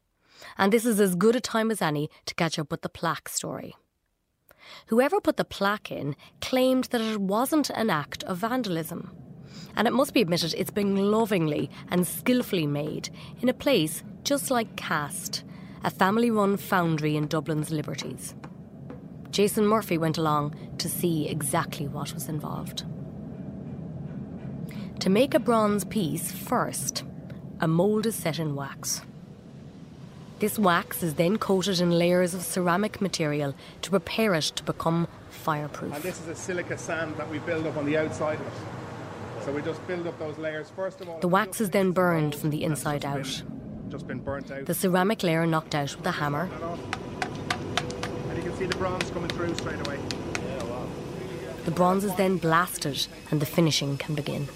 And 0.59 0.71
this 0.71 0.85
is 0.85 1.01
as 1.01 1.15
good 1.15 1.35
a 1.35 1.41
time 1.41 1.71
as 1.71 1.81
any 1.81 2.11
to 2.27 2.35
catch 2.35 2.59
up 2.59 2.71
with 2.71 2.83
the 2.83 2.91
plaque 2.91 3.31
story. 3.31 3.75
Whoever 4.89 5.19
put 5.19 5.39
the 5.39 5.45
plaque 5.45 5.91
in 5.91 6.15
claimed 6.43 6.85
that 6.91 7.01
it 7.01 7.23
wasn't 7.23 7.71
an 7.71 7.89
act 7.89 8.23
of 8.25 8.37
vandalism. 8.37 9.13
And 9.75 9.89
it 9.89 9.95
must 9.95 10.13
be 10.13 10.21
admitted 10.21 10.53
it's 10.53 10.71
been 10.71 11.11
lovingly 11.11 11.71
and 11.89 12.07
skillfully 12.07 12.67
made 12.67 13.09
in 13.41 13.49
a 13.49 13.55
place 13.55 14.03
just 14.25 14.51
like 14.51 14.77
Cast, 14.77 15.43
a 15.85 15.91
family 15.91 16.31
run 16.31 16.57
foundry 16.57 17.17
in 17.17 17.27
Dublin's 17.27 17.71
Liberties. 17.71 18.35
Jason 19.31 19.67
Murphy 19.67 19.99
went 19.99 20.19
along 20.19 20.55
to 20.79 20.89
see 20.89 21.29
exactly 21.29 21.87
what 21.87 22.15
was 22.15 22.29
involved. 22.29 22.85
To 25.01 25.11
make 25.11 25.35
a 25.35 25.39
bronze 25.39 25.85
piece, 25.85 26.33
first, 26.33 27.05
a 27.61 27.69
mould 27.69 28.07
is 28.07 28.15
set 28.15 28.39
in 28.39 28.55
wax. 28.55 29.03
This 30.39 30.59
wax 30.59 31.03
is 31.03 31.15
then 31.15 31.39
coated 31.39 31.81
in 31.81 31.91
layers 31.91 32.35
of 32.35 32.43
ceramic 32.43 33.01
material 33.01 33.55
to 33.83 33.91
prepare 33.91 34.35
it 34.35 34.45
to 34.57 34.63
become 34.63 35.09
fireproof. 35.31 35.95
And 35.95 36.03
this 36.03 36.21
is 36.21 36.29
a 36.29 36.35
silica 36.35 36.77
sand 36.77 37.17
that 37.17 37.29
we 37.31 37.39
build 37.41 37.67
up 37.67 37.77
on 37.77 37.87
the 37.87 37.97
outside 37.97 38.41
of 38.41 38.47
it. 38.47 39.45
So 39.45 39.53
we 39.53 39.63
just 39.63 39.87
build 39.87 40.07
up 40.07 40.19
those 40.19 40.37
layers 40.39 40.71
first 40.71 41.01
of 41.01 41.09
all. 41.09 41.21
The 41.21 41.29
wax 41.29 41.61
is 41.61 41.71
then 41.71 41.93
burned 41.93 42.35
from 42.35 42.51
the 42.51 42.65
inside 42.65 43.05
out. 43.05 43.43
Just 43.89 44.07
been 44.09 44.19
burnt 44.19 44.51
out. 44.51 44.67
The 44.67 44.75
ceramic 44.75 45.23
layer 45.23 45.47
knocked 45.47 45.75
out 45.75 45.97
with 45.97 46.07
a 46.07 46.11
hammer, 46.11 46.49
And 48.29 48.37
you 48.37 48.43
can 48.43 48.57
see 48.57 48.67
the 48.67 48.77
bronze 48.77 49.11
coming 49.11 49.31
through 49.31 49.55
straight 49.55 49.87
away. 49.87 49.99
the 51.65 51.71
bronze 51.71 52.05
is 52.05 52.15
then 52.17 52.37
blasted, 52.39 53.07
and 53.31 53.41
the 53.41 53.47
finishing 53.47 53.97
can 53.97 54.15
begin. 54.15 54.49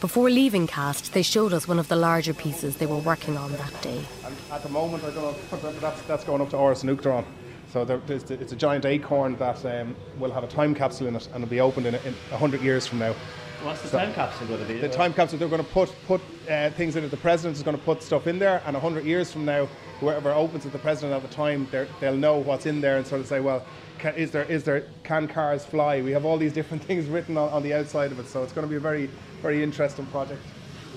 Before 0.00 0.28
leaving 0.28 0.66
Cast, 0.66 1.14
they 1.14 1.22
showed 1.22 1.52
us 1.52 1.68
one 1.68 1.78
of 1.78 1.86
the 1.86 1.94
larger 1.94 2.34
pieces 2.34 2.76
they 2.78 2.86
were 2.86 2.96
working 2.96 3.36
on 3.36 3.52
that 3.52 3.82
day. 3.82 4.04
And 4.24 4.34
at 4.50 4.62
the 4.62 4.68
moment, 4.68 5.04
I 5.04 5.10
don't 5.10 5.22
know, 5.22 5.34
but 5.48 5.80
that's, 5.80 6.02
that's 6.02 6.24
going 6.24 6.42
up 6.42 6.50
to 6.50 6.56
Áras 6.56 6.82
an 6.82 7.24
So 7.72 7.84
there, 7.84 8.00
it's 8.08 8.52
a 8.52 8.56
giant 8.56 8.84
acorn 8.84 9.36
that 9.36 9.64
um, 9.64 9.94
will 10.18 10.32
have 10.32 10.42
a 10.42 10.48
time 10.48 10.74
capsule 10.74 11.06
in 11.06 11.14
it 11.14 11.28
and 11.32 11.44
will 11.44 11.50
be 11.50 11.60
opened 11.60 11.86
in, 11.86 11.94
in 11.94 12.14
100 12.30 12.60
years 12.62 12.84
from 12.86 12.98
now. 12.98 13.14
What's 13.62 13.82
the 13.82 13.88
So- 13.88 13.98
time 13.98 14.12
capsule 14.14 14.46
going 14.48 14.60
to 14.60 14.66
be? 14.72 14.80
The 14.80 14.88
time 14.88 15.12
capsule, 15.14 15.38
they're 15.38 15.48
going 15.48 15.64
to 15.64 15.70
put 15.70 15.92
put 16.06 16.20
uh, 16.50 16.70
things 16.70 16.96
in 16.96 17.04
it. 17.04 17.10
The 17.10 17.16
president 17.16 17.56
is 17.56 17.62
going 17.62 17.76
to 17.76 17.82
put 17.82 18.02
stuff 18.02 18.26
in 18.26 18.38
there, 18.38 18.60
and 18.66 18.74
100 18.74 19.04
years 19.04 19.30
from 19.30 19.44
now, 19.44 19.68
whoever 20.00 20.32
opens 20.32 20.66
it, 20.66 20.72
the 20.72 20.78
president 20.78 21.12
at 21.14 21.22
the 21.28 21.34
time, 21.34 21.68
they're- 21.70 21.88
they'll 22.00 22.16
know 22.16 22.38
what's 22.38 22.66
in 22.66 22.80
there 22.80 22.96
and 22.96 23.06
sort 23.06 23.20
of 23.20 23.26
say, 23.28 23.38
well, 23.40 23.64
can, 23.98 24.14
is 24.16 24.32
there 24.32 24.42
is 24.44 24.64
there 24.64 24.84
can 25.04 25.28
cars 25.28 25.64
fly? 25.64 26.00
We 26.02 26.10
have 26.12 26.24
all 26.24 26.36
these 26.38 26.52
different 26.52 26.82
things 26.88 27.06
written 27.06 27.36
on, 27.38 27.50
on 27.50 27.62
the 27.62 27.72
outside 27.74 28.10
of 28.10 28.18
it, 28.18 28.26
so 28.26 28.42
it's 28.42 28.52
going 28.52 28.66
to 28.66 28.70
be 28.70 28.76
a 28.76 28.80
very 28.80 29.08
very 29.42 29.62
interesting 29.62 30.06
project. 30.06 30.40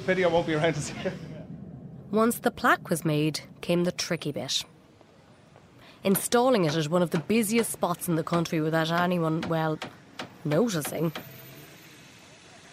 Pity 0.08 0.24
I 0.26 0.28
won't 0.28 0.48
be 0.48 0.54
around 0.56 0.74
to 0.74 0.82
see 0.82 0.94
it. 1.04 1.14
Once 2.12 2.40
the 2.40 2.52
plaque 2.52 2.90
was 2.90 3.04
made, 3.06 3.42
came 3.62 3.84
the 3.84 3.92
tricky 3.92 4.32
bit. 4.32 4.64
Installing 6.04 6.66
it 6.66 6.76
at 6.76 6.88
one 6.88 7.02
of 7.02 7.10
the 7.10 7.18
busiest 7.20 7.72
spots 7.72 8.08
in 8.08 8.16
the 8.16 8.24
country 8.24 8.62
without 8.62 8.92
anyone, 8.92 9.42
well, 9.50 9.80
noticing. 10.44 11.12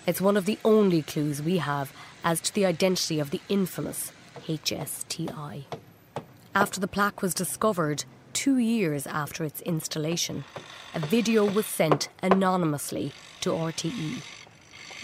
It's 0.05 0.21
one 0.21 0.37
of 0.37 0.47
the 0.47 0.59
only 0.65 1.03
clues 1.03 1.41
we 1.41 1.59
have 1.59 1.93
as 2.25 2.41
to 2.41 2.53
the 2.53 2.67
identity 2.67 3.21
of 3.21 3.31
the 3.31 3.41
infamous 3.49 4.11
HSTI. 4.49 5.65
After 6.55 6.81
the 6.81 6.89
plaque 6.89 7.23
was 7.23 7.35
discovered, 7.35 8.05
two 8.33 8.59
years 8.59 9.07
after 9.07 9.45
its 9.45 9.61
installation, 9.61 10.45
a 10.93 10.99
video 10.99 11.49
was 11.49 11.67
sent 11.67 12.09
anonymously 12.21 13.13
to 13.43 13.51
RTE. 13.51 14.23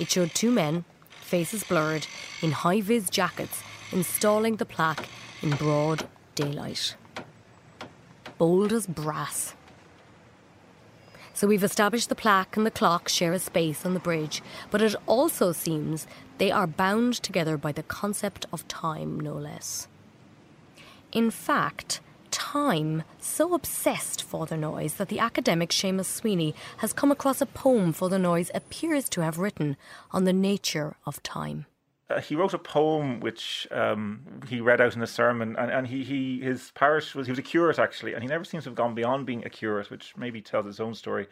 It 0.01 0.11
showed 0.11 0.35
two 0.35 0.51
men, 0.51 0.85
faces 1.21 1.63
blurred, 1.63 2.09
in 2.43 2.51
high 2.51 2.81
vis 2.81 3.09
jackets, 3.09 3.63
installing 3.93 4.57
the 4.57 4.67
plaque 4.67 5.09
in 5.43 5.51
broad 5.51 6.09
daylight. 6.35 6.97
Bold 8.37 8.73
as 8.73 8.89
brass. 8.89 9.55
So 11.39 11.47
we've 11.47 11.63
established 11.63 12.09
the 12.09 12.17
plaque 12.17 12.57
and 12.57 12.67
the 12.67 12.71
clock 12.73 13.09
share 13.09 13.33
a 13.33 13.39
space 13.39 13.87
on 13.87 13.95
the 13.95 14.01
bridge, 14.01 14.43
but 14.73 14.83
it 14.83 14.97
also 15.07 15.53
seems 15.53 16.09
they 16.39 16.51
are 16.51 16.67
bound 16.67 17.15
together 17.15 17.57
by 17.57 17.71
the 17.71 17.85
concept 17.85 18.47
of 18.53 18.67
time, 18.67 19.21
no 19.21 19.35
less. 19.35 19.87
In 21.13 21.31
fact, 21.31 22.01
time 22.33 23.05
so 23.21 23.55
obsessed 23.55 24.21
Father 24.21 24.57
Noise 24.57 24.95
that 24.95 25.11
the 25.11 25.21
academic 25.21 25.71
Seamus 25.71 26.07
Sweeney 26.07 26.57
has 26.79 26.93
come 26.93 27.13
across 27.13 27.41
a 27.41 27.47
poem 27.47 27.93
Father 27.93 28.19
Noise 28.19 28.51
appears 28.53 29.09
to 29.11 29.21
have 29.21 29.39
written 29.39 29.77
on 30.11 30.25
the 30.25 30.33
nature 30.33 30.97
of 31.07 31.23
time. 31.23 31.67
Uh, 32.11 32.21
he 32.21 32.35
wrote 32.35 32.55
a 32.55 32.59
poem 32.59 33.21
which 33.21 33.69
um, 33.71 34.23
he 34.49 34.61
read 34.61 34.81
out 34.81 34.97
in 34.97 35.03
a 35.03 35.07
sermon, 35.07 35.55
and, 35.57 35.71
and 35.71 35.87
he, 35.87 36.03
he 36.03 36.41
his 36.41 36.71
parish 36.71 37.15
was 37.15 37.27
he 37.27 37.33
was 37.33 37.39
a 37.39 37.43
curate 37.43 37.79
actually, 37.79 38.15
and 38.15 38.23
he 38.23 38.29
never 38.29 38.45
seems 38.45 38.65
to 38.65 38.71
have 38.71 38.77
gone 38.77 38.95
beyond 38.95 39.27
being 39.27 39.45
a 39.45 39.51
curate, 39.51 39.91
which 39.91 40.17
maybe 40.17 40.41
tells 40.41 40.67
its 40.67 40.81
own 40.81 40.95
story 40.95 41.27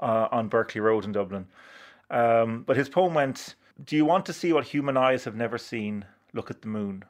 uh, 0.00 0.28
on 0.32 0.48
Berkeley 0.48 0.80
Road 0.80 1.04
in 1.04 1.12
Dublin. 1.12 1.46
Um, 2.10 2.62
but 2.62 2.78
his 2.78 2.88
poem 2.88 3.12
went: 3.12 3.56
"Do 3.84 3.94
you 3.94 4.06
want 4.06 4.24
to 4.26 4.32
see 4.32 4.54
what 4.54 4.64
human 4.64 4.96
eyes 4.96 5.24
have 5.24 5.36
never 5.36 5.58
seen? 5.58 6.06
Look 6.32 6.50
at 6.50 6.62
the 6.62 6.68
moon. 6.68 7.04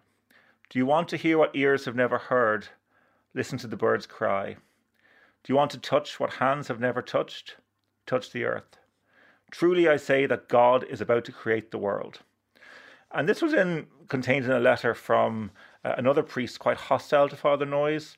Do 0.68 0.80
you 0.80 0.86
want 0.86 1.08
to 1.10 1.16
hear 1.16 1.38
what 1.38 1.54
ears 1.54 1.84
have 1.84 1.94
never 1.94 2.18
heard? 2.18 2.68
Listen 3.34 3.56
to 3.58 3.68
the 3.68 3.76
birds 3.76 4.06
cry. 4.06 4.56
Do 5.44 5.52
you 5.52 5.56
want 5.56 5.70
to 5.72 5.78
touch 5.78 6.18
what 6.18 6.34
hands 6.34 6.68
have 6.68 6.80
never 6.80 7.02
touched? 7.02 7.56
Touch 8.04 8.32
the 8.32 8.44
earth. 8.44 8.78
Truly, 9.52 9.86
I 9.88 9.96
say 9.96 10.26
that 10.26 10.48
God 10.48 10.82
is 10.84 11.00
about 11.00 11.24
to 11.26 11.32
create 11.32 11.70
the 11.70 11.78
world." 11.78 12.18
And 13.14 13.28
this 13.28 13.42
was 13.42 13.52
in 13.52 13.86
contained 14.08 14.44
in 14.44 14.52
a 14.52 14.60
letter 14.60 14.94
from 14.94 15.50
uh, 15.84 15.94
another 15.96 16.22
priest 16.22 16.58
quite 16.58 16.76
hostile 16.76 17.28
to 17.28 17.36
Father 17.36 17.66
Noise. 17.66 18.16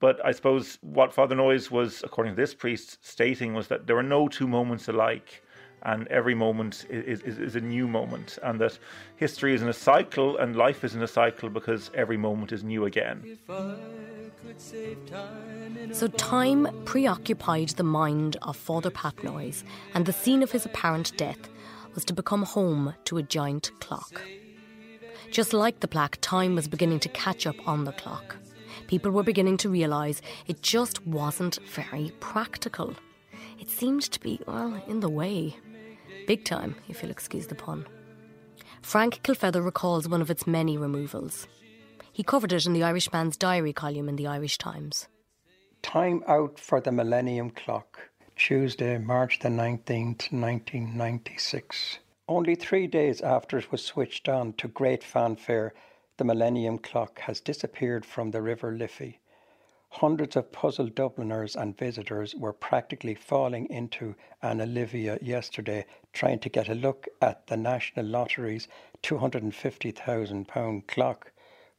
But 0.00 0.24
I 0.24 0.32
suppose 0.32 0.78
what 0.82 1.14
Father 1.14 1.34
Noise 1.34 1.70
was, 1.70 2.02
according 2.04 2.34
to 2.34 2.36
this 2.36 2.54
priest, 2.54 2.98
stating 3.00 3.54
was 3.54 3.68
that 3.68 3.86
there 3.86 3.96
are 3.96 4.02
no 4.02 4.28
two 4.28 4.46
moments 4.46 4.86
alike, 4.88 5.42
and 5.82 6.06
every 6.08 6.34
moment 6.34 6.84
is, 6.90 7.22
is, 7.22 7.38
is 7.38 7.56
a 7.56 7.60
new 7.60 7.88
moment, 7.88 8.38
and 8.42 8.60
that 8.60 8.78
history 9.16 9.54
is 9.54 9.62
in 9.62 9.68
a 9.68 9.72
cycle 9.72 10.36
and 10.36 10.56
life 10.56 10.84
is 10.84 10.94
in 10.94 11.02
a 11.02 11.08
cycle 11.08 11.48
because 11.48 11.90
every 11.94 12.16
moment 12.16 12.52
is 12.52 12.62
new 12.64 12.84
again. 12.84 13.38
So 15.92 16.08
time 16.08 16.68
preoccupied 16.84 17.70
the 17.70 17.84
mind 17.84 18.36
of 18.42 18.56
Father 18.56 18.90
Pat 18.90 19.22
Noise, 19.24 19.64
and 19.94 20.04
the 20.04 20.12
scene 20.12 20.42
of 20.42 20.52
his 20.52 20.66
apparent 20.66 21.16
death 21.16 21.48
was 21.94 22.04
to 22.06 22.12
become 22.12 22.42
home 22.42 22.94
to 23.04 23.18
a 23.18 23.22
giant 23.22 23.70
clock. 23.80 24.22
Just 25.30 25.52
like 25.52 25.80
the 25.80 25.88
plaque, 25.88 26.18
time 26.20 26.54
was 26.54 26.68
beginning 26.68 27.00
to 27.00 27.08
catch 27.10 27.46
up 27.46 27.56
on 27.66 27.84
the 27.84 27.92
clock. 27.92 28.36
People 28.86 29.10
were 29.10 29.22
beginning 29.22 29.56
to 29.58 29.68
realise 29.68 30.22
it 30.46 30.62
just 30.62 31.06
wasn't 31.06 31.58
very 31.66 32.12
practical. 32.20 32.94
It 33.58 33.68
seemed 33.68 34.02
to 34.02 34.20
be, 34.20 34.40
well, 34.46 34.82
in 34.86 35.00
the 35.00 35.08
way. 35.10 35.56
Big 36.26 36.44
time, 36.44 36.76
if 36.88 37.02
you'll 37.02 37.10
excuse 37.10 37.46
the 37.46 37.54
pun. 37.54 37.86
Frank 38.82 39.20
Kilfeather 39.22 39.64
recalls 39.64 40.08
one 40.08 40.22
of 40.22 40.30
its 40.30 40.46
many 40.46 40.78
removals. 40.78 41.46
He 42.12 42.22
covered 42.22 42.52
it 42.52 42.66
in 42.66 42.72
the 42.72 42.82
Irishman's 42.82 43.36
Diary 43.36 43.72
column 43.72 44.08
in 44.08 44.16
the 44.16 44.26
Irish 44.26 44.58
Times. 44.58 45.08
Time 45.82 46.22
out 46.26 46.58
for 46.58 46.80
the 46.80 46.90
Millennium 46.90 47.50
Clock, 47.50 48.07
Tuesday, 48.38 48.98
March 48.98 49.40
the 49.40 49.48
19th, 49.48 50.32
1996. 50.32 51.98
Only 52.28 52.54
three 52.54 52.86
days 52.86 53.20
after 53.20 53.58
it 53.58 53.72
was 53.72 53.84
switched 53.84 54.28
on 54.28 54.52
to 54.54 54.68
great 54.68 55.02
fanfare, 55.02 55.74
the 56.18 56.24
Millennium 56.24 56.78
Clock 56.78 57.18
has 57.22 57.40
disappeared 57.40 58.06
from 58.06 58.30
the 58.30 58.40
River 58.40 58.70
Liffey. 58.70 59.18
Hundreds 59.90 60.36
of 60.36 60.52
puzzled 60.52 60.94
Dubliners 60.94 61.56
and 61.56 61.76
visitors 61.76 62.34
were 62.36 62.52
practically 62.52 63.14
falling 63.14 63.66
into 63.66 64.14
Anna 64.40 64.66
Livia 64.66 65.18
yesterday 65.20 65.84
trying 66.12 66.38
to 66.38 66.48
get 66.48 66.68
a 66.68 66.74
look 66.74 67.08
at 67.20 67.48
the 67.48 67.56
National 67.56 68.06
Lottery's 68.06 68.68
£250,000 69.02 70.86
clock, 70.86 71.32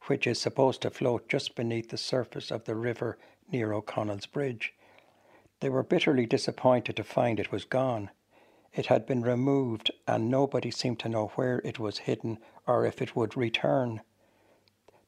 which 0.08 0.26
is 0.26 0.38
supposed 0.38 0.82
to 0.82 0.90
float 0.90 1.26
just 1.26 1.54
beneath 1.54 1.88
the 1.88 1.96
surface 1.96 2.50
of 2.50 2.66
the 2.66 2.76
river 2.76 3.16
near 3.50 3.72
O'Connell's 3.72 4.26
Bridge. 4.26 4.74
They 5.60 5.68
were 5.68 5.82
bitterly 5.82 6.26
disappointed 6.26 6.96
to 6.96 7.04
find 7.04 7.38
it 7.38 7.52
was 7.52 7.64
gone. 7.64 8.10
It 8.72 8.86
had 8.86 9.06
been 9.06 9.22
removed, 9.22 9.90
and 10.06 10.30
nobody 10.30 10.70
seemed 10.70 10.98
to 11.00 11.08
know 11.08 11.28
where 11.34 11.60
it 11.64 11.78
was 11.78 11.98
hidden 11.98 12.38
or 12.66 12.86
if 12.86 13.02
it 13.02 13.14
would 13.14 13.36
return. 13.36 14.00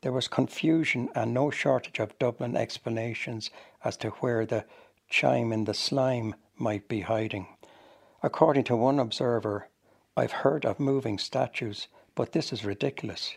There 0.03 0.13
was 0.13 0.29
confusion 0.29 1.09
and 1.15 1.33
no 1.33 1.51
shortage 1.51 2.01
of 2.01 2.19
Dublin 2.19 2.57
explanations 2.57 3.51
as 3.85 3.97
to 3.99 4.11
where 4.11 4.45
the 4.45 4.65
chime 5.09 5.53
in 5.53 5.65
the 5.65 5.75
slime 5.75 6.35
might 6.57 6.89
be 6.89 7.01
hiding. 7.01 7.47
According 8.23 8.65
to 8.65 8.77
one 8.77 8.99
observer, 8.99 9.69
I've 10.17 10.33
heard 10.33 10.67
of 10.67 10.81
moving 10.81 11.19
statues, 11.19 11.89
but 12.15 12.33
this 12.33 12.53
is 12.53 12.65
ridiculous. 12.65 13.37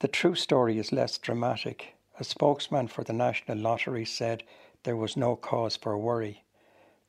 The 0.00 0.08
true 0.08 0.34
story 0.34 0.78
is 0.78 0.92
less 0.92 1.18
dramatic. 1.18 1.94
A 2.20 2.24
spokesman 2.24 2.88
for 2.88 3.02
the 3.02 3.12
National 3.12 3.58
Lottery 3.58 4.04
said 4.04 4.44
there 4.86 4.96
was 4.96 5.16
no 5.16 5.34
cause 5.34 5.74
for 5.74 5.98
worry. 5.98 6.44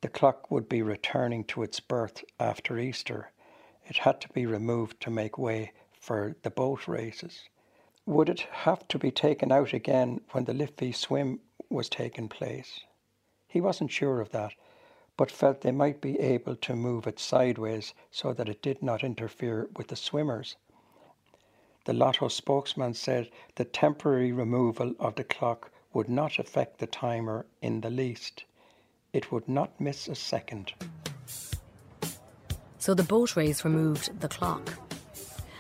The 0.02 0.08
clock 0.08 0.50
would 0.50 0.68
be 0.68 0.82
returning 0.82 1.44
to 1.44 1.62
its 1.62 1.80
berth 1.80 2.24
after 2.40 2.80
Easter. 2.80 3.32
It 3.86 3.98
had 3.98 4.20
to 4.22 4.30
be 4.30 4.48
removed 4.48 5.00
to 5.02 5.12
make 5.12 5.38
way 5.38 5.74
for 5.94 6.36
the 6.42 6.50
boat 6.50 6.88
races. 6.88 7.44
Would 8.08 8.30
it 8.30 8.40
have 8.40 8.88
to 8.88 8.98
be 8.98 9.12
taken 9.12 9.52
out 9.52 9.74
again 9.74 10.22
when 10.32 10.46
the 10.46 10.56
Liffey 10.56 10.92
swim 10.92 11.40
was 11.70 11.88
taking 11.88 12.28
place? 12.28 12.80
He 13.48 13.62
wasn't 13.62 13.92
sure 13.92 14.22
of 14.22 14.32
that, 14.32 14.54
but 15.16 15.30
felt 15.30 15.62
they 15.62 15.72
might 15.72 16.02
be 16.02 16.20
able 16.20 16.56
to 16.56 16.76
move 16.76 17.06
it 17.06 17.20
sideways 17.20 17.94
so 18.10 18.34
that 18.34 18.50
it 18.50 18.64
did 18.64 18.82
not 18.82 19.04
interfere 19.04 19.70
with 19.76 19.90
the 19.90 19.96
swimmers. 19.96 20.56
The 21.86 21.94
Lotto 21.94 22.28
spokesman 22.28 22.96
said 22.96 23.30
the 23.54 23.66
temporary 23.66 24.32
removal 24.32 24.96
of 25.00 25.14
the 25.14 25.24
clock 25.24 25.70
would 25.98 26.10
not 26.10 26.38
affect 26.38 26.78
the 26.78 26.86
timer 26.86 27.44
in 27.64 27.82
the 27.82 27.90
least. 27.90 28.44
It 29.14 29.32
would 29.32 29.50
not 29.50 29.82
miss 29.82 30.08
a 30.08 30.14
second. 30.14 30.74
So 32.78 32.94
the 32.94 33.02
boat 33.02 33.36
race 33.36 33.66
removed 33.66 34.20
the 34.20 34.28
clock. 34.28 34.76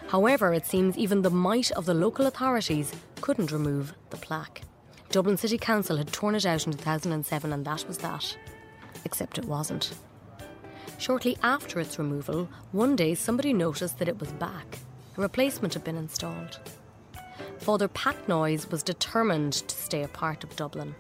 However, 0.10 0.54
it 0.54 0.68
seems 0.68 0.96
even 0.96 1.24
the 1.24 1.32
might 1.32 1.72
of 1.72 1.88
the 1.88 1.96
local 1.96 2.28
authorities 2.28 2.94
couldn't 3.20 3.52
remove 3.52 3.96
the 4.12 4.18
plaque. 4.18 4.62
Dublin 5.10 5.38
City 5.38 5.58
Council 5.58 5.98
had 5.98 6.14
torn 6.14 6.36
it 6.36 6.46
out 6.46 6.68
in 6.68 6.74
2007, 6.74 7.52
and 7.52 7.66
that 7.66 7.88
was 7.88 7.98
that. 7.98 8.38
Except 9.06 9.40
it 9.40 9.46
wasn't. 9.46 9.96
Shortly 11.00 11.36
after 11.42 11.80
its 11.80 11.98
removal, 11.98 12.48
one 12.74 12.96
day 12.96 13.16
somebody 13.16 13.54
noticed 13.54 13.98
that 13.98 14.08
it 14.08 14.20
was 14.20 14.32
back. 14.34 14.78
A 15.18 15.22
replacement 15.22 15.74
had 15.74 15.84
been 15.84 15.98
installed. 15.98 16.60
Father 17.60 17.88
Pat 17.88 18.28
Noise 18.28 18.70
was 18.70 18.84
determined 18.84 19.54
to 19.54 19.76
stay 19.76 20.04
a 20.04 20.08
part 20.08 20.44
of 20.44 20.56
Dublin. 20.56 20.96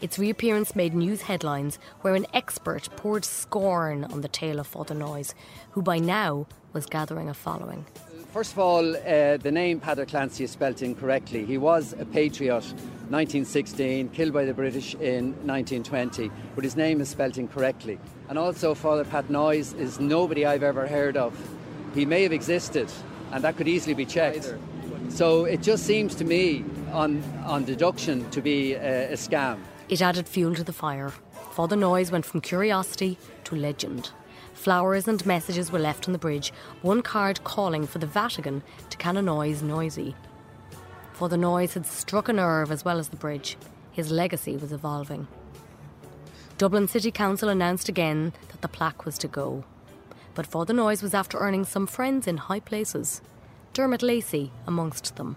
Its 0.00 0.18
reappearance 0.18 0.76
made 0.76 0.94
news 0.94 1.22
headlines 1.22 1.78
where 2.02 2.14
an 2.14 2.26
expert 2.32 2.88
poured 2.96 3.24
scorn 3.24 4.04
on 4.04 4.20
the 4.20 4.28
tale 4.28 4.60
of 4.60 4.66
Father 4.66 4.94
Noise, 4.94 5.34
who 5.72 5.82
by 5.82 5.98
now 5.98 6.46
was 6.72 6.86
gathering 6.86 7.28
a 7.28 7.34
following. 7.34 7.84
First 8.32 8.52
of 8.52 8.58
all, 8.58 8.94
uh, 8.94 9.38
the 9.38 9.50
name 9.50 9.80
Peadar 9.80 10.06
Clancy 10.06 10.44
is 10.44 10.50
spelt 10.50 10.82
incorrectly. 10.82 11.44
He 11.46 11.58
was 11.58 11.94
a 11.98 12.04
patriot, 12.04 12.62
1916, 13.08 14.10
killed 14.10 14.32
by 14.32 14.44
the 14.44 14.52
British 14.54 14.94
in 14.94 15.32
1920, 15.46 16.30
but 16.54 16.62
his 16.62 16.76
name 16.76 17.00
is 17.00 17.08
spelt 17.08 17.38
incorrectly. 17.38 17.98
And 18.28 18.38
also, 18.38 18.74
Father 18.74 19.04
Pat 19.04 19.30
Noise 19.30 19.72
is 19.72 19.98
nobody 19.98 20.44
I've 20.44 20.62
ever 20.62 20.86
heard 20.86 21.16
of. 21.16 21.34
He 21.94 22.04
may 22.04 22.22
have 22.22 22.32
existed, 22.32 22.88
and 23.32 23.42
that 23.42 23.56
could 23.56 23.66
easily 23.66 23.94
be 23.94 24.04
checked. 24.04 24.54
So 25.08 25.44
it 25.44 25.62
just 25.62 25.84
seems 25.84 26.14
to 26.16 26.24
me, 26.24 26.64
on, 26.92 27.22
on 27.44 27.64
deduction, 27.64 28.28
to 28.30 28.40
be 28.40 28.74
a, 28.74 29.12
a 29.12 29.16
scam. 29.16 29.58
It 29.88 30.02
added 30.02 30.28
fuel 30.28 30.54
to 30.54 30.64
the 30.64 30.72
fire. 30.72 31.12
Father 31.52 31.76
Noise 31.76 32.12
went 32.12 32.24
from 32.24 32.40
curiosity 32.40 33.18
to 33.44 33.56
legend. 33.56 34.10
Flowers 34.54 35.08
and 35.08 35.24
messages 35.24 35.72
were 35.72 35.78
left 35.78 36.08
on 36.08 36.12
the 36.12 36.18
bridge, 36.18 36.52
one 36.82 37.00
card 37.00 37.42
calling 37.44 37.86
for 37.86 37.98
the 37.98 38.06
Vatican 38.06 38.62
to 38.90 38.96
canonise 38.96 39.62
Noisy. 39.62 40.14
For 41.12 41.28
the 41.28 41.36
noise 41.36 41.74
had 41.74 41.86
struck 41.86 42.28
a 42.28 42.32
nerve 42.32 42.70
as 42.70 42.84
well 42.84 42.98
as 42.98 43.08
the 43.08 43.16
bridge. 43.16 43.56
His 43.92 44.12
legacy 44.12 44.56
was 44.56 44.72
evolving. 44.72 45.26
Dublin 46.58 46.86
City 46.86 47.10
Council 47.10 47.48
announced 47.48 47.88
again 47.88 48.32
that 48.50 48.60
the 48.60 48.68
plaque 48.68 49.04
was 49.04 49.16
to 49.18 49.28
go. 49.28 49.64
But 50.34 50.46
Father 50.46 50.74
Noise 50.74 51.02
was 51.02 51.14
after 51.14 51.38
earning 51.38 51.64
some 51.64 51.86
friends 51.86 52.26
in 52.26 52.36
high 52.36 52.60
places. 52.60 53.22
Dermot 53.78 54.02
Lacey 54.02 54.50
amongst 54.66 55.14
them. 55.14 55.36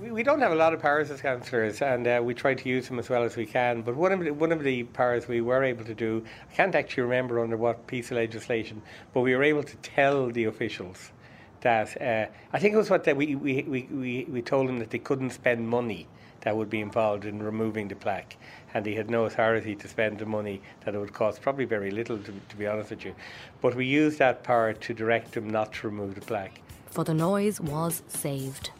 We, 0.00 0.22
don't 0.22 0.40
have 0.40 0.50
a 0.50 0.54
lot 0.54 0.72
of 0.72 0.80
powers 0.80 1.10
as 1.10 1.20
councillors, 1.20 1.82
and 1.82 2.06
uh, 2.06 2.22
we 2.24 2.32
try 2.32 2.54
to 2.54 2.68
use 2.70 2.88
them 2.88 2.98
as 2.98 3.10
well 3.10 3.22
as 3.22 3.36
we 3.36 3.44
can. 3.44 3.82
But 3.82 3.96
one 3.96 4.12
of 4.12 4.20
the, 4.20 4.30
one 4.30 4.50
of 4.50 4.64
the 4.64 4.84
powers 4.84 5.28
we 5.28 5.42
were 5.42 5.62
able 5.62 5.84
to 5.84 5.94
do, 5.94 6.24
I 6.50 6.54
can't 6.54 6.74
actually 6.74 7.02
remember 7.02 7.38
under 7.38 7.58
what 7.58 7.86
piece 7.86 8.10
of 8.10 8.16
legislation, 8.16 8.80
but 9.12 9.20
we 9.20 9.36
were 9.36 9.42
able 9.42 9.62
to 9.62 9.76
tell 9.76 10.30
the 10.30 10.44
officials 10.44 11.12
that 11.60 12.00
uh, 12.00 12.32
I 12.50 12.58
think 12.58 12.72
it 12.72 12.78
was 12.78 12.88
what 12.88 13.04
we, 13.14 13.34
we, 13.34 13.62
we, 13.62 14.26
we 14.26 14.40
told 14.40 14.66
them 14.66 14.78
that 14.78 14.88
they 14.88 14.98
couldn't 14.98 15.28
spend 15.28 15.68
money 15.68 16.06
that 16.40 16.56
would 16.56 16.70
be 16.70 16.80
involved 16.80 17.26
in 17.26 17.42
removing 17.42 17.88
the 17.88 17.94
plaque, 17.94 18.38
and 18.72 18.86
he 18.86 18.94
had 18.94 19.10
no 19.10 19.26
authority 19.26 19.74
to 19.74 19.86
spend 19.86 20.18
the 20.18 20.24
money 20.24 20.62
that 20.86 20.94
it 20.94 20.98
would 20.98 21.12
cost, 21.12 21.42
probably 21.42 21.66
very 21.66 21.90
little, 21.90 22.16
to, 22.16 22.32
to 22.48 22.56
be 22.56 22.66
honest 22.66 22.88
with 22.88 23.04
you. 23.04 23.14
But 23.60 23.74
we 23.74 23.84
used 23.84 24.18
that 24.18 24.44
power 24.44 24.72
to 24.72 24.94
direct 24.94 25.32
them 25.32 25.50
not 25.50 25.74
to 25.74 25.88
remove 25.88 26.14
the 26.14 26.22
plaque. 26.22 26.62
Father 26.90 27.14
Noise 27.14 27.60
was 27.60 28.02
saved. 28.08 28.70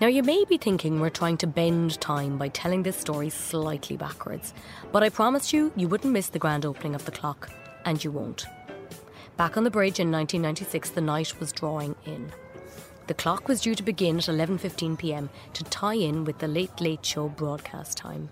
Now, 0.00 0.06
you 0.06 0.22
may 0.22 0.44
be 0.44 0.58
thinking 0.58 1.00
we're 1.00 1.10
trying 1.10 1.38
to 1.38 1.46
bend 1.46 2.00
time 2.00 2.38
by 2.38 2.48
telling 2.48 2.82
this 2.82 2.96
story 2.96 3.30
slightly 3.30 3.96
backwards, 3.96 4.52
but 4.92 5.02
I 5.02 5.08
promised 5.08 5.52
you 5.52 5.72
you 5.74 5.88
wouldn't 5.88 6.12
miss 6.12 6.28
the 6.28 6.38
grand 6.38 6.64
opening 6.66 6.94
of 6.94 7.04
the 7.04 7.10
clock, 7.10 7.50
and 7.84 8.02
you 8.04 8.10
won't. 8.10 8.46
Back 9.36 9.56
on 9.56 9.64
the 9.64 9.70
bridge 9.70 9.98
in 9.98 10.12
1996, 10.12 10.90
the 10.90 11.00
night 11.00 11.40
was 11.40 11.50
drawing 11.50 11.96
in. 12.04 12.30
The 13.06 13.14
clock 13.14 13.48
was 13.48 13.62
due 13.62 13.74
to 13.74 13.82
begin 13.82 14.18
at 14.18 14.24
11:15 14.24 14.98
p.m. 14.98 15.30
to 15.54 15.64
tie 15.64 15.94
in 15.94 16.24
with 16.24 16.38
the 16.38 16.48
Late 16.48 16.78
Late 16.78 17.04
Show 17.04 17.28
broadcast 17.30 17.96
time. 17.96 18.28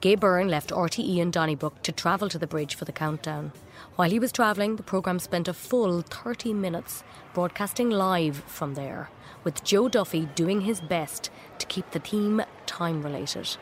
Gay 0.00 0.14
Byrne 0.14 0.48
left 0.48 0.70
RTE 0.70 1.18
in 1.18 1.30
Donnybrook 1.30 1.82
to 1.82 1.92
travel 1.92 2.28
to 2.28 2.38
the 2.38 2.46
bridge 2.46 2.76
for 2.76 2.84
the 2.84 2.92
countdown. 2.92 3.52
While 3.96 4.10
he 4.10 4.18
was 4.18 4.32
travelling, 4.32 4.76
the 4.76 4.82
programme 4.82 5.18
spent 5.18 5.48
a 5.48 5.52
full 5.52 6.00
30 6.00 6.54
minutes 6.54 7.04
broadcasting 7.34 7.90
live 7.90 8.36
from 8.46 8.72
there, 8.72 9.10
with 9.44 9.62
Joe 9.64 9.88
Duffy 9.88 10.28
doing 10.34 10.62
his 10.62 10.80
best 10.80 11.30
to 11.58 11.66
keep 11.66 11.90
the 11.90 11.98
theme 11.98 12.42
time 12.64 13.02
related. 13.02 13.56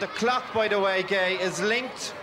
The 0.00 0.06
clock, 0.06 0.44
by 0.54 0.68
the 0.68 0.80
way, 0.80 1.02
Gay, 1.02 1.36
is 1.36 1.60
linked 1.60 2.14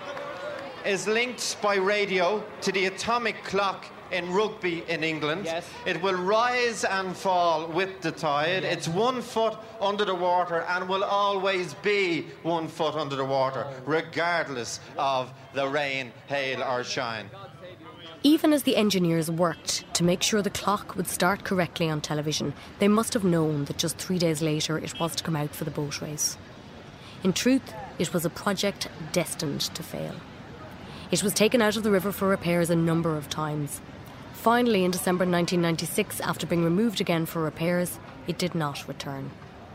is 0.86 1.08
linked 1.08 1.62
by 1.62 1.76
radio 1.76 2.42
to 2.62 2.72
the 2.72 2.86
atomic 2.86 3.44
clock 3.44 3.86
in 4.12 4.32
Rugby 4.32 4.84
in 4.88 5.04
England. 5.04 5.46
Yes. 5.46 5.66
It 5.86 6.02
will 6.02 6.16
rise 6.16 6.84
and 6.84 7.16
fall 7.16 7.68
with 7.68 8.02
the 8.02 8.12
tide. 8.12 8.64
It's 8.64 8.88
one 8.88 9.22
foot 9.22 9.58
under 9.80 10.06
the 10.06 10.16
water 10.16 10.62
and 10.70 10.88
will 10.88 11.04
always 11.04 11.74
be 11.76 12.28
one 12.44 12.68
foot 12.68 12.96
under 12.96 13.16
the 13.16 13.26
water, 13.26 13.66
regardless 13.86 14.80
of 14.98 15.32
the 15.54 15.68
rain, 15.68 16.12
hail, 16.28 16.64
or 16.64 16.84
shine. 16.84 17.30
Even 18.22 18.52
as 18.52 18.64
the 18.64 18.76
engineers 18.76 19.32
worked 19.32 19.86
to 19.94 20.04
make 20.04 20.22
sure 20.22 20.42
the 20.42 20.50
clock 20.50 20.98
would 20.98 21.08
start 21.08 21.46
correctly 21.46 21.90
on 21.90 22.02
television, 22.02 22.54
they 22.80 22.88
must 22.90 23.14
have 23.14 23.24
known 23.24 23.64
that 23.66 23.78
just 23.78 23.98
three 23.98 24.18
days 24.18 24.42
later 24.42 24.78
it 24.78 25.00
was 25.00 25.16
to 25.16 25.24
come 25.24 25.38
out 25.38 25.56
for 25.56 25.64
the 25.64 25.72
boat 25.72 26.02
race. 26.02 26.38
In 27.24 27.32
truth, 27.32 27.74
it 27.98 28.14
was 28.14 28.26
a 28.26 28.30
project 28.30 28.90
destined 29.14 29.62
to 29.62 29.84
fail. 29.84 30.16
It 31.12 31.24
was 31.24 31.34
taken 31.34 31.62
out 31.62 31.76
of 31.76 31.84
the 31.84 31.92
river 31.92 32.12
for 32.12 32.28
repairs 32.28 32.70
a 32.70 32.76
number 32.76 33.16
of 33.16 33.30
times. 33.30 33.82
Finally, 34.40 34.86
in 34.86 34.92
December 34.92 35.26
1996, 35.26 36.22
after 36.22 36.48
being 36.48 36.64
removed 36.64 37.02
again 37.02 37.26
for 37.26 37.42
repairs, 37.42 38.00
it 38.26 38.38
did 38.38 38.56
not 38.56 38.88
return. 38.88 39.32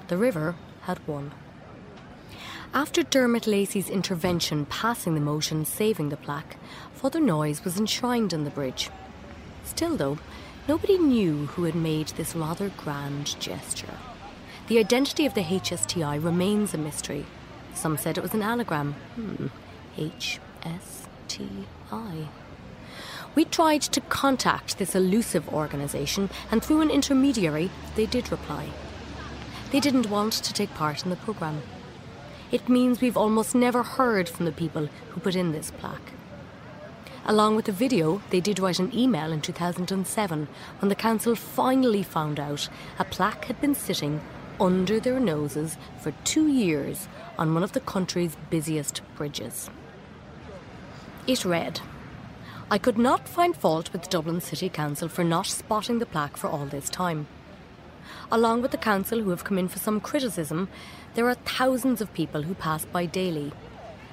The 0.08 0.16
river 0.16 0.56
had 0.84 1.06
won. 1.06 1.32
After 2.72 3.02
Dermot 3.02 3.46
Lacey's 3.46 3.90
intervention 3.90 4.64
passing 4.64 5.14
the 5.14 5.20
motion 5.20 5.66
saving 5.66 6.08
the 6.08 6.16
plaque, 6.16 6.56
Father 6.94 7.20
Noise 7.20 7.62
was 7.62 7.78
enshrined 7.78 8.32
in 8.32 8.44
the 8.44 8.50
bridge. 8.50 8.88
Still, 9.64 9.98
though, 9.98 10.18
nobody 10.66 10.96
knew 10.96 11.44
who 11.44 11.64
had 11.64 11.74
made 11.74 12.08
this 12.08 12.34
rather 12.34 12.70
grand 12.70 13.38
gesture. 13.38 13.98
The 14.68 14.78
identity 14.78 15.26
of 15.26 15.34
the 15.34 15.42
HSTI 15.42 16.24
remains 16.24 16.72
a 16.72 16.78
mystery. 16.78 17.26
Some 17.74 17.98
said 17.98 18.16
it 18.16 18.22
was 18.22 18.32
an 18.32 18.42
anagram. 18.42 18.94
Hmm. 19.14 19.48
HSTI. 19.98 22.28
We 23.34 23.44
tried 23.44 23.82
to 23.82 24.00
contact 24.00 24.78
this 24.78 24.94
elusive 24.94 25.48
organisation, 25.48 26.30
and 26.52 26.62
through 26.62 26.82
an 26.82 26.90
intermediary, 26.90 27.70
they 27.96 28.06
did 28.06 28.30
reply. 28.30 28.68
They 29.72 29.80
didn't 29.80 30.08
want 30.08 30.34
to 30.34 30.52
take 30.52 30.72
part 30.74 31.02
in 31.02 31.10
the 31.10 31.16
programme. 31.16 31.62
It 32.52 32.68
means 32.68 33.00
we've 33.00 33.16
almost 33.16 33.52
never 33.52 33.82
heard 33.82 34.28
from 34.28 34.44
the 34.44 34.52
people 34.52 34.88
who 35.10 35.20
put 35.20 35.34
in 35.34 35.50
this 35.50 35.72
plaque. 35.72 36.12
Along 37.26 37.56
with 37.56 37.64
the 37.64 37.72
video, 37.72 38.22
they 38.30 38.38
did 38.38 38.60
write 38.60 38.78
an 38.78 38.96
email 38.96 39.32
in 39.32 39.40
2007 39.40 40.46
when 40.78 40.88
the 40.88 40.94
council 40.94 41.34
finally 41.34 42.04
found 42.04 42.38
out 42.38 42.68
a 43.00 43.04
plaque 43.04 43.46
had 43.46 43.60
been 43.60 43.74
sitting 43.74 44.20
under 44.60 45.00
their 45.00 45.18
noses 45.18 45.76
for 45.98 46.12
two 46.22 46.46
years 46.46 47.08
on 47.36 47.52
one 47.52 47.64
of 47.64 47.72
the 47.72 47.80
country's 47.80 48.36
busiest 48.50 49.00
bridges. 49.16 49.70
It 51.26 51.44
read 51.44 51.80
I 52.70 52.78
could 52.78 52.96
not 52.96 53.28
find 53.28 53.54
fault 53.54 53.92
with 53.92 54.08
Dublin 54.08 54.40
City 54.40 54.70
Council 54.70 55.06
for 55.06 55.22
not 55.22 55.46
spotting 55.46 55.98
the 55.98 56.06
plaque 56.06 56.38
for 56.38 56.48
all 56.48 56.64
this 56.64 56.88
time. 56.88 57.26
Along 58.32 58.62
with 58.62 58.70
the 58.70 58.78
council 58.78 59.20
who 59.20 59.30
have 59.30 59.44
come 59.44 59.58
in 59.58 59.68
for 59.68 59.78
some 59.78 60.00
criticism, 60.00 60.68
there 61.14 61.28
are 61.28 61.34
thousands 61.34 62.00
of 62.00 62.14
people 62.14 62.42
who 62.42 62.54
pass 62.54 62.86
by 62.86 63.04
daily, 63.04 63.52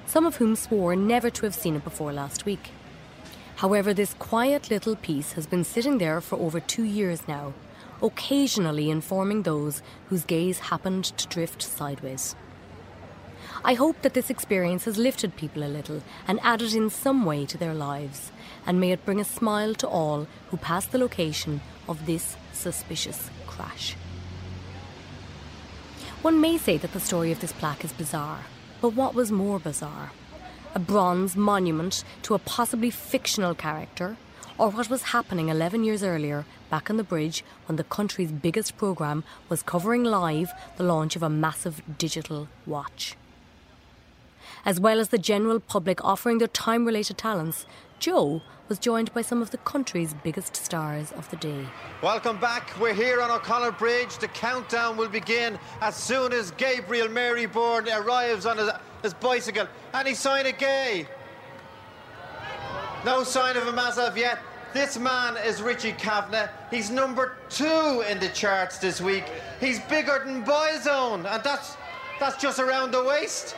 some 0.06 0.26
of 0.26 0.36
whom 0.36 0.58
swore 0.58 0.98
never 0.98 1.30
to 1.30 1.46
have 1.46 1.56
seen 1.56 1.78
it 1.78 1.84
before 1.86 2.12
last 2.12 2.46
week. 2.46 2.72
However, 3.56 3.94
this 3.94 4.16
quiet 4.16 4.70
little 4.70 4.98
piece 4.98 5.32
has 5.34 5.48
been 5.48 5.64
sitting 5.64 5.98
there 5.98 6.20
for 6.20 6.38
over 6.38 6.60
two 6.60 6.84
years 6.84 7.28
now, 7.30 7.54
occasionally 8.04 8.90
informing 8.90 9.44
those 9.44 9.82
whose 10.10 10.26
gaze 10.26 10.60
happened 10.60 11.06
to 11.06 11.28
drift 11.28 11.62
sideways. 11.62 12.36
I 13.64 13.76
hope 13.76 14.02
that 14.02 14.16
this 14.16 14.32
experience 14.32 14.86
has 14.86 14.98
lifted 14.98 15.36
people 15.36 15.64
a 15.64 15.66
little 15.66 16.02
and 16.28 16.40
added 16.42 16.74
in 16.74 16.90
some 16.90 17.26
way 17.26 17.46
to 17.46 17.58
their 17.58 17.76
lives, 17.76 18.32
and 18.66 18.80
may 18.80 18.92
it 18.92 19.06
bring 19.06 19.20
a 19.20 19.26
smile 19.26 19.74
to 19.76 19.88
all 19.88 20.28
who 20.50 20.58
pass 20.58 20.86
the 20.86 20.98
location 20.98 21.62
of 21.88 22.06
this 22.06 22.36
suspicious 22.54 23.30
crash. 23.48 23.96
One 26.22 26.40
may 26.40 26.58
say 26.58 26.78
that 26.78 26.94
the 26.94 27.00
story 27.00 27.32
of 27.32 27.40
this 27.40 27.54
plaque 27.54 27.84
is 27.84 27.94
bizarre, 27.94 28.42
but 28.80 28.94
what 28.94 29.16
was 29.16 29.32
more 29.32 29.60
bizarre? 29.60 30.12
A 30.76 30.80
bronze 30.80 31.36
monument 31.36 32.04
to 32.22 32.36
a 32.36 32.40
possibly 32.40 32.92
fictional 32.92 33.56
character, 33.56 34.18
or 34.58 34.70
what 34.70 34.90
was 34.90 35.02
happening 35.02 35.50
11 35.50 35.84
years 35.84 36.04
earlier 36.04 36.46
back 36.70 36.92
on 36.92 36.98
the 36.98 37.04
bridge 37.04 37.44
when 37.66 37.76
the 37.76 37.84
country's 37.84 38.32
biggest 38.32 38.78
programme 38.78 39.24
was 39.50 39.64
covering 39.64 40.04
live 40.04 40.52
the 40.78 40.84
launch 40.84 41.16
of 41.16 41.24
a 41.24 41.30
massive 41.30 41.82
digital 41.98 42.48
watch? 42.68 43.16
As 44.64 44.80
well 44.80 45.00
as 45.00 45.10
the 45.10 45.18
general 45.18 45.60
public 45.60 46.04
offering 46.06 46.38
their 46.38 46.48
time 46.48 46.86
related 46.86 47.18
talents, 47.18 47.66
Joe 48.02 48.42
was 48.68 48.80
joined 48.80 49.14
by 49.14 49.22
some 49.22 49.44
of 49.44 49.52
the 49.52 49.60
country's 49.60 50.16
biggest 50.16 50.56
stars 50.56 51.12
of 51.12 51.30
the 51.30 51.36
day. 51.36 51.68
Welcome 52.02 52.40
back. 52.40 52.72
We're 52.80 52.96
here 52.96 53.22
on 53.22 53.30
O'Connell 53.30 53.74
Bridge. 53.74 54.18
The 54.18 54.28
countdown 54.30 54.98
will 54.98 55.08
begin 55.08 55.60
as 55.82 55.96
soon 55.96 56.34
as 56.34 56.50
Gabriel 56.50 57.10
Mary 57.10 57.46
Byrne 57.46 57.88
arrives 57.88 58.48
on 58.48 58.58
his, 58.58 58.72
his 59.04 59.14
bicycle. 59.14 59.68
Any 59.94 60.16
sign 60.16 60.48
of 60.48 60.58
Gay? 60.58 61.08
No 63.06 63.24
sign 63.24 63.56
of 63.56 63.68
him 63.68 63.78
as 63.78 64.00
of 64.00 64.18
yet. 64.18 64.40
This 64.74 64.98
man 64.98 65.38
is 65.38 65.62
Richie 65.62 65.92
Kavanagh. 65.92 66.50
He's 66.72 66.90
number 66.90 67.38
two 67.50 68.04
in 68.10 68.20
the 68.20 68.30
charts 68.30 68.80
this 68.80 69.00
week. 69.00 69.26
He's 69.60 69.80
bigger 69.82 70.24
than 70.26 70.44
Boyzone, 70.44 71.32
and 71.32 71.44
that's 71.44 71.78
that's 72.20 72.42
just 72.42 72.58
around 72.58 72.94
the 72.94 73.04
waist. 73.04 73.52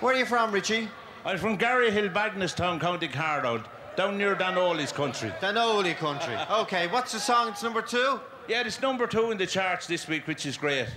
Where 0.00 0.14
are 0.14 0.18
you 0.18 0.24
from, 0.24 0.50
Richie? 0.50 0.88
I'm 1.24 1.38
from 1.38 1.56
Garryhill, 1.56 2.12
Bagenalstown, 2.12 2.80
County 2.80 3.08
Carlow, 3.08 3.62
down 3.96 4.18
near 4.18 4.34
Danoli's 4.34 4.92
country. 4.92 5.30
Danoli 5.40 5.96
country. 5.96 6.36
Okay, 6.50 6.88
what's 6.88 7.12
the 7.12 7.20
song? 7.20 7.48
It's 7.48 7.62
number 7.62 7.82
two? 7.82 8.20
Yeah, 8.48 8.62
it's 8.66 8.80
number 8.82 9.06
two 9.06 9.30
in 9.30 9.38
the 9.38 9.46
charts 9.46 9.86
this 9.86 10.08
week, 10.08 10.26
which 10.26 10.46
is 10.46 10.56
great. 10.56 10.88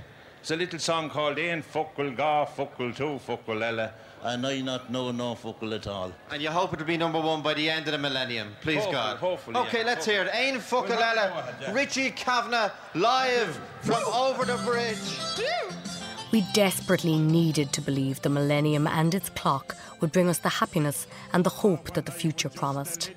It's 0.42 0.50
a 0.52 0.56
little 0.56 0.80
song 0.80 1.10
called 1.10 1.38
Ain 1.40 1.62
Fuckle 1.64 2.16
Ga 2.16 2.46
Fuckle 2.46 2.96
Two 2.96 3.20
Fuckle 3.20 3.64
Ella. 3.64 3.94
And 4.24 4.46
I 4.48 4.62
not 4.62 4.92
know 4.92 5.12
no 5.12 5.36
fuckle 5.36 5.74
at 5.76 5.86
all. 5.86 6.12
And 6.32 6.42
you 6.42 6.50
hope 6.50 6.74
it'll 6.74 6.86
be 6.86 6.98
number 6.98 7.20
one 7.20 7.44
by 7.44 7.54
the 7.54 7.70
end 7.70 7.86
of 7.88 7.92
the 7.92 7.98
millennium, 8.00 8.56
please 8.62 8.78
Hopefully, 8.78 8.94
God. 8.94 9.18
hopefully, 9.18 9.58
Okay, 9.58 9.80
yeah, 9.80 9.86
let's 9.86 10.06
hopefully. 10.08 10.16
hear 10.16 10.26
it. 10.26 10.36
Ain 10.36 10.62
Well, 10.72 10.82
not 10.82 10.88
go 10.90 10.96
Fuckalella, 10.96 11.40
ahead, 11.40 11.56
yeah. 11.62 11.74
Richie 11.74 12.10
Kavanagh, 12.12 12.72
live 12.96 13.60
from 13.82 14.04
over 14.12 14.46
the 14.46 14.58
bridge. 14.66 14.98
We 16.36 16.42
desperately 16.52 17.18
needed 17.18 17.72
to 17.72 17.82
believe 17.82 18.22
the 18.22 18.28
millennium 18.28 18.88
and 18.88 19.16
its 19.16 19.30
clock 19.30 19.74
would 20.02 20.12
bring 20.12 20.28
us 20.28 20.40
the 20.40 20.50
happiness 20.50 21.08
and 21.32 21.46
the 21.46 21.50
hope 21.50 21.94
that 21.94 22.06
the 22.06 22.12
future 22.12 22.50
promised. 22.50 23.12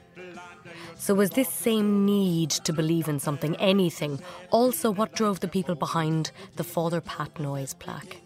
So, 0.96 1.14
was 1.14 1.30
this 1.30 1.48
same 1.48 2.06
need 2.06 2.50
to 2.50 2.72
believe 2.72 3.08
in 3.08 3.18
something, 3.18 3.56
anything, 3.56 4.20
also 4.52 4.92
what 4.92 5.16
drove 5.16 5.40
the 5.40 5.48
people 5.48 5.74
behind 5.74 6.30
the 6.54 6.62
Father 6.62 7.00
Pat 7.00 7.40
Noise 7.40 7.74
plaque? 7.74 8.18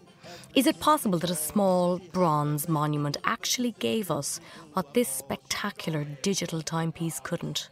Is 0.55 0.67
it 0.67 0.79
possible 0.79 1.19
that 1.21 1.31
a 1.31 1.35
small 1.35 1.97
bronze 2.13 2.69
monument 2.69 3.17
actually 3.25 3.75
gave 3.79 4.11
us 4.11 4.41
what 4.75 4.93
this 4.93 5.09
spectacular 5.09 6.05
digital 6.21 6.61
timepiece 6.61 7.19
couldn't? 7.19 7.71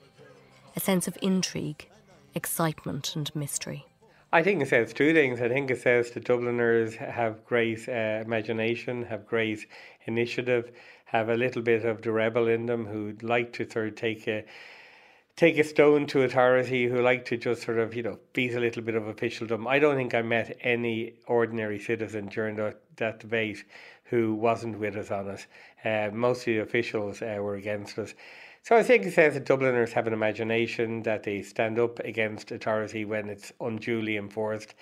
A 0.74 0.80
sense 0.80 1.06
of 1.06 1.18
intrigue, 1.20 1.86
excitement, 2.34 3.14
and 3.14 3.30
mystery. 3.36 3.89
I 4.32 4.44
think 4.44 4.62
it 4.62 4.68
says 4.68 4.92
two 4.92 5.12
things. 5.12 5.40
I 5.40 5.48
think 5.48 5.70
it 5.70 5.80
says 5.80 6.12
the 6.12 6.20
Dubliners 6.20 6.94
have 6.94 7.44
great 7.44 7.88
uh, 7.88 8.22
imagination, 8.24 9.04
have 9.04 9.26
great 9.26 9.66
initiative, 10.04 10.70
have 11.06 11.28
a 11.28 11.34
little 11.34 11.62
bit 11.62 11.84
of 11.84 12.02
the 12.02 12.12
rebel 12.12 12.46
in 12.46 12.66
them 12.66 12.86
who'd 12.86 13.24
like 13.24 13.52
to 13.54 13.68
sort 13.68 13.88
of 13.88 13.96
take 13.96 14.28
a 14.28 14.44
take 15.34 15.58
a 15.58 15.64
stone 15.64 16.06
to 16.06 16.22
authority, 16.22 16.86
who 16.86 17.00
like 17.00 17.24
to 17.24 17.36
just 17.36 17.62
sort 17.62 17.78
of 17.78 17.92
you 17.94 18.04
know 18.04 18.20
beat 18.32 18.54
a 18.54 18.60
little 18.60 18.82
bit 18.82 18.94
of 18.94 19.08
officialdom. 19.08 19.66
I 19.66 19.80
don't 19.80 19.96
think 19.96 20.14
I 20.14 20.22
met 20.22 20.56
any 20.60 21.14
ordinary 21.26 21.80
citizen 21.80 22.26
during 22.26 22.54
the, 22.54 22.76
that 22.96 23.18
debate 23.18 23.64
who 24.04 24.34
wasn't 24.34 24.78
with 24.78 24.96
us 24.96 25.10
on 25.10 25.28
it. 25.28 25.46
Uh, 25.84 26.14
most 26.14 26.40
of 26.40 26.44
the 26.46 26.58
officials 26.58 27.20
uh, 27.20 27.38
were 27.40 27.56
against 27.56 27.98
us. 27.98 28.14
So 28.62 28.76
I 28.76 28.82
think 28.82 29.06
it 29.06 29.14
says 29.14 29.34
that 29.34 29.46
Dubliners 29.46 29.92
have 29.94 30.06
an 30.06 30.12
imagination, 30.12 31.02
that 31.04 31.22
they 31.22 31.42
stand 31.42 31.78
up 31.78 31.98
against 32.00 32.52
authority 32.52 33.04
when 33.04 33.28
it's 33.28 33.52
unduly 33.60 34.16
enforced, 34.16 34.74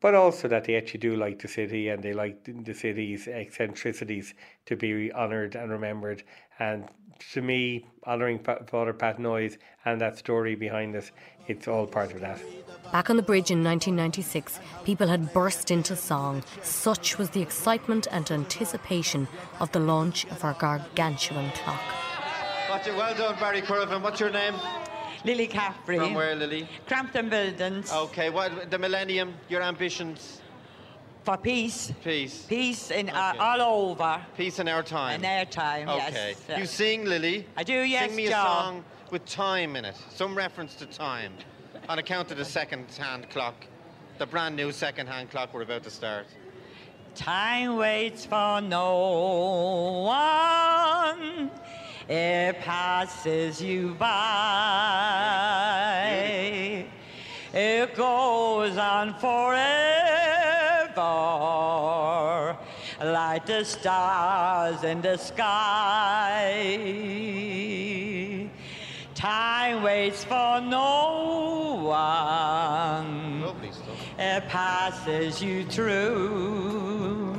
but 0.00 0.14
also 0.14 0.48
that 0.48 0.64
they 0.64 0.76
actually 0.76 1.00
do 1.00 1.16
like 1.16 1.40
the 1.40 1.48
city 1.48 1.88
and 1.88 2.02
they 2.02 2.12
like 2.12 2.38
the 2.44 2.74
city's 2.74 3.28
eccentricities 3.28 4.34
to 4.66 4.76
be 4.76 5.12
honoured 5.12 5.54
and 5.54 5.70
remembered. 5.70 6.24
And 6.58 6.88
to 7.32 7.40
me, 7.40 7.86
honouring 8.06 8.40
Father 8.40 8.92
Pat 8.92 9.18
Noise 9.20 9.58
and 9.84 10.00
that 10.00 10.18
story 10.18 10.54
behind 10.54 10.96
us, 10.96 11.12
it's 11.46 11.68
all 11.68 11.86
part 11.86 12.12
of 12.12 12.20
that. 12.20 12.40
Back 12.92 13.10
on 13.10 13.16
the 13.16 13.22
bridge 13.22 13.50
in 13.50 13.62
1996, 13.62 14.58
people 14.84 15.06
had 15.06 15.32
burst 15.32 15.70
into 15.70 15.94
song. 15.94 16.42
Such 16.62 17.16
was 17.16 17.30
the 17.30 17.42
excitement 17.42 18.08
and 18.10 18.28
anticipation 18.30 19.28
of 19.60 19.70
the 19.70 19.80
launch 19.80 20.24
of 20.26 20.44
our 20.44 20.54
gargantuan 20.54 21.52
clock. 21.52 21.80
Well 22.86 23.14
done, 23.14 23.36
Barry 23.38 23.60
Curvin. 23.60 24.00
What's 24.00 24.20
your 24.20 24.30
name? 24.30 24.54
Lily 25.24 25.46
Caffrey. 25.46 25.98
From 25.98 26.14
where, 26.14 26.34
Lily? 26.34 26.66
Crampton 26.86 27.28
Buildings. 27.28 27.92
Okay, 27.92 28.30
what 28.30 28.70
the 28.70 28.78
millennium, 28.78 29.34
your 29.50 29.62
ambitions? 29.62 30.40
For 31.24 31.36
peace. 31.36 31.92
Peace. 32.02 32.46
Peace 32.48 32.90
in 32.90 33.10
uh, 33.10 33.34
all 33.38 33.60
over. 33.60 34.24
Peace 34.34 34.58
in 34.58 34.66
our 34.68 34.82
time. 34.82 35.20
In 35.20 35.26
our 35.26 35.44
time, 35.44 35.90
Okay. 35.90 36.34
yes. 36.48 36.58
You 36.58 36.64
sing, 36.64 37.04
Lily? 37.04 37.46
I 37.54 37.64
do, 37.64 37.74
yes, 37.74 38.06
Sing 38.06 38.16
me 38.16 38.28
a 38.28 38.30
song 38.30 38.82
with 39.10 39.26
time 39.26 39.76
in 39.76 39.84
it, 39.84 39.96
some 40.14 40.34
reference 40.34 40.74
to 40.76 40.86
time, 40.86 41.34
on 41.90 41.98
account 41.98 42.30
of 42.30 42.38
the 42.38 42.44
second-hand 42.46 43.28
clock, 43.28 43.66
the 44.16 44.24
brand 44.24 44.56
new 44.56 44.72
second-hand 44.72 45.30
clock 45.30 45.52
we're 45.52 45.62
about 45.62 45.82
to 45.82 45.90
start. 45.90 46.26
Time 47.14 47.76
waits 47.76 48.24
for 48.24 48.62
no 48.62 50.04
one. 50.06 51.50
It 52.10 52.58
passes 52.62 53.62
you 53.62 53.94
by. 53.94 54.08
It 57.54 57.94
goes 57.94 58.76
on 58.76 59.14
forever, 59.14 59.60
like 63.00 63.46
the 63.46 63.64
stars 63.64 64.82
in 64.82 65.00
the 65.02 65.16
sky. 65.18 66.58
Time 69.14 69.84
waits 69.84 70.24
for 70.24 70.60
no 70.60 71.78
one. 71.84 73.44
It 74.18 74.48
passes 74.48 75.40
you 75.40 75.64
through. 75.64 77.29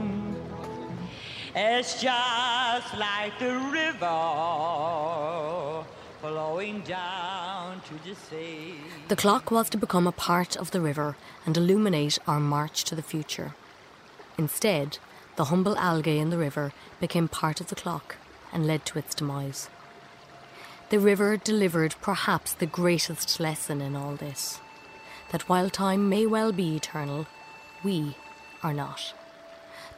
It's 1.54 2.02
just 2.02 2.97
like 2.97 3.38
the 3.38 3.56
river 3.56 3.97
flowing 6.22 6.80
down 6.82 7.82
to 7.82 7.93
the 8.08 8.16
sea. 8.16 8.76
The 9.10 9.18
clock 9.18 9.52
was 9.52 9.70
to 9.72 9.78
become 9.78 10.08
a 10.08 10.14
part 10.14 10.56
of 10.56 10.72
the 10.72 10.80
river 10.80 11.18
and 11.45 11.58
illuminate 11.58 12.20
our 12.26 12.39
march 12.39 12.86
to 12.86 12.95
the 12.95 13.02
future. 13.02 13.54
Instead, 14.38 14.99
the 15.36 15.45
humble 15.45 15.78
algae 15.78 16.20
in 16.20 16.30
the 16.30 16.38
river 16.38 16.72
became 17.02 17.28
part 17.28 17.60
of 17.60 17.68
the 17.68 17.76
clock 17.76 18.16
and 18.54 18.66
led 18.66 18.86
to 18.86 18.97
its 18.99 19.14
demise. 19.14 19.70
The 20.89 20.99
river 20.99 21.36
delivered 21.36 21.95
perhaps 22.02 22.54
the 22.54 22.66
greatest 22.66 23.41
lesson 23.41 23.82
in 23.82 23.95
all 23.97 24.16
this 24.16 24.62
that 25.32 25.49
while 25.49 25.70
time 25.70 26.08
may 26.10 26.26
well 26.26 26.52
be 26.52 26.76
eternal, 26.76 27.26
we 27.84 28.16
are 28.64 28.74
not. 28.74 29.14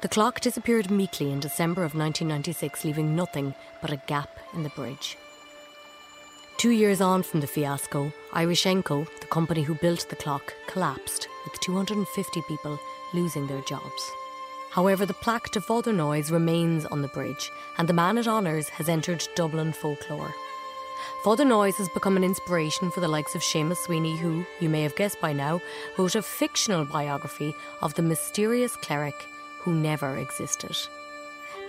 The 0.04 0.10
clock 0.10 0.41
disappeared 0.41 0.91
meekly 0.91 1.32
in 1.32 1.39
December 1.39 1.82
of 1.86 1.95
1996, 1.95 2.84
leaving 2.84 3.16
nothing 3.16 3.56
but 3.82 3.93
a 3.93 4.01
gap 4.06 4.38
in 4.54 4.64
the 4.64 4.70
bridge. 4.72 5.18
Two 6.58 6.72
years 6.72 6.99
on 6.99 7.24
from 7.24 7.39
the 7.39 7.47
fiasco, 7.47 8.12
Irishenco, 8.34 9.08
the 9.22 9.28
company 9.28 9.62
who 9.62 9.76
built 9.76 10.06
the 10.10 10.18
clock, 10.18 10.54
collapsed, 10.68 11.30
with 11.45 11.58
250 11.62 12.41
people 12.49 12.78
losing 13.14 13.47
their 13.47 13.62
jobs. 13.62 14.12
However, 14.72 15.06
the 15.06 15.14
plaque 15.14 15.51
to 15.51 15.62
Father 15.62 15.93
Noise 15.93 16.32
remains 16.32 16.86
on 16.88 17.01
the 17.01 17.08
bridge, 17.08 17.49
and 17.78 17.88
the 17.88 17.93
man 17.93 18.18
it 18.18 18.28
honours 18.28 18.68
has 18.68 18.89
entered 18.89 19.26
Dublin 19.36 19.72
folklore. 19.72 20.36
Father 21.24 21.45
Noise 21.45 21.78
has 21.78 21.88
become 21.88 22.18
an 22.18 22.26
inspiration 22.26 22.91
for 22.91 22.99
the 22.99 23.08
likes 23.08 23.36
of 23.36 23.41
Seamus 23.41 23.78
Sweeney, 23.78 24.18
who, 24.18 24.45
you 24.60 24.68
may 24.68 24.84
have 24.84 24.97
guessed 24.97 25.22
by 25.22 25.32
now, 25.32 25.62
wrote 25.97 26.16
a 26.16 26.22
fictional 26.22 26.84
biography 26.84 27.56
of 27.82 27.93
the 27.93 28.01
mysterious 28.01 28.76
cleric 28.76 29.30
who 29.64 29.74
never 29.74 30.18
existed. 30.18 30.76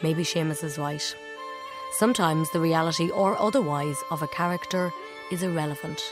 Maybe 0.03 0.25
Seamus 0.25 0.65
is 0.65 0.79
right. 0.79 1.17
Sometimes 1.93 2.51
the 2.51 2.61
reality 2.61 3.11
or 3.11 3.39
otherwise 3.39 3.97
of 4.11 4.23
a 4.23 4.29
character 4.29 4.93
is 5.31 5.43
irrelevant. 5.43 6.03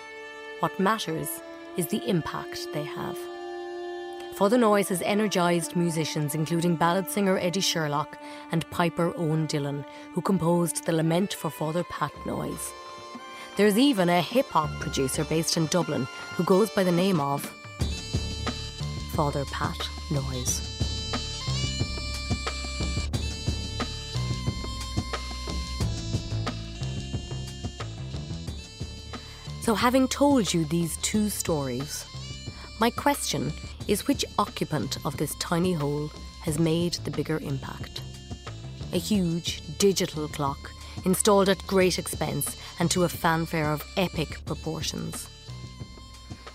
What 0.60 0.78
matters 0.78 1.28
is 1.76 1.88
the 1.88 2.08
impact 2.08 2.68
they 2.72 2.84
have. 2.84 3.18
Father 4.34 4.56
Noise 4.56 4.88
has 4.88 5.02
energised 5.02 5.76
musicians, 5.76 6.34
including 6.34 6.76
ballad 6.76 7.10
singer 7.10 7.36
Eddie 7.38 7.60
Sherlock 7.60 8.16
and 8.50 8.68
piper 8.70 9.12
Owen 9.16 9.46
Dillon, 9.46 9.84
who 10.14 10.22
composed 10.22 10.86
the 10.86 10.92
lament 10.92 11.34
for 11.34 11.50
Father 11.50 11.84
Pat 11.84 12.12
Noise. 12.24 12.72
There's 13.56 13.76
even 13.76 14.08
a 14.08 14.22
hip 14.22 14.46
hop 14.46 14.70
producer 14.80 15.24
based 15.24 15.56
in 15.56 15.66
Dublin 15.66 16.06
who 16.36 16.44
goes 16.44 16.70
by 16.70 16.82
the 16.84 16.92
name 16.92 17.20
of 17.20 17.44
Father 19.14 19.44
Pat 19.46 19.88
Noise. 20.10 20.71
So, 29.62 29.76
having 29.76 30.08
told 30.08 30.52
you 30.52 30.64
these 30.64 30.96
two 30.98 31.28
stories, 31.28 32.04
my 32.80 32.90
question 32.90 33.52
is 33.86 34.08
which 34.08 34.24
occupant 34.36 34.98
of 35.04 35.16
this 35.16 35.36
tiny 35.36 35.72
hole 35.72 36.10
has 36.40 36.58
made 36.58 36.94
the 37.04 37.12
bigger 37.12 37.38
impact? 37.38 38.02
A 38.92 38.98
huge 38.98 39.62
digital 39.78 40.26
clock 40.26 40.58
installed 41.04 41.48
at 41.48 41.64
great 41.68 41.96
expense 41.96 42.56
and 42.80 42.90
to 42.90 43.04
a 43.04 43.08
fanfare 43.08 43.70
of 43.72 43.84
epic 43.96 44.44
proportions. 44.46 45.28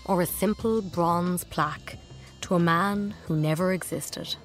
Or 0.04 0.20
a 0.20 0.26
simple 0.26 0.82
bronze 0.82 1.44
plaque 1.44 1.96
to 2.42 2.56
a 2.56 2.60
man 2.60 3.14
who 3.24 3.36
never 3.36 3.72
existed. 3.72 4.36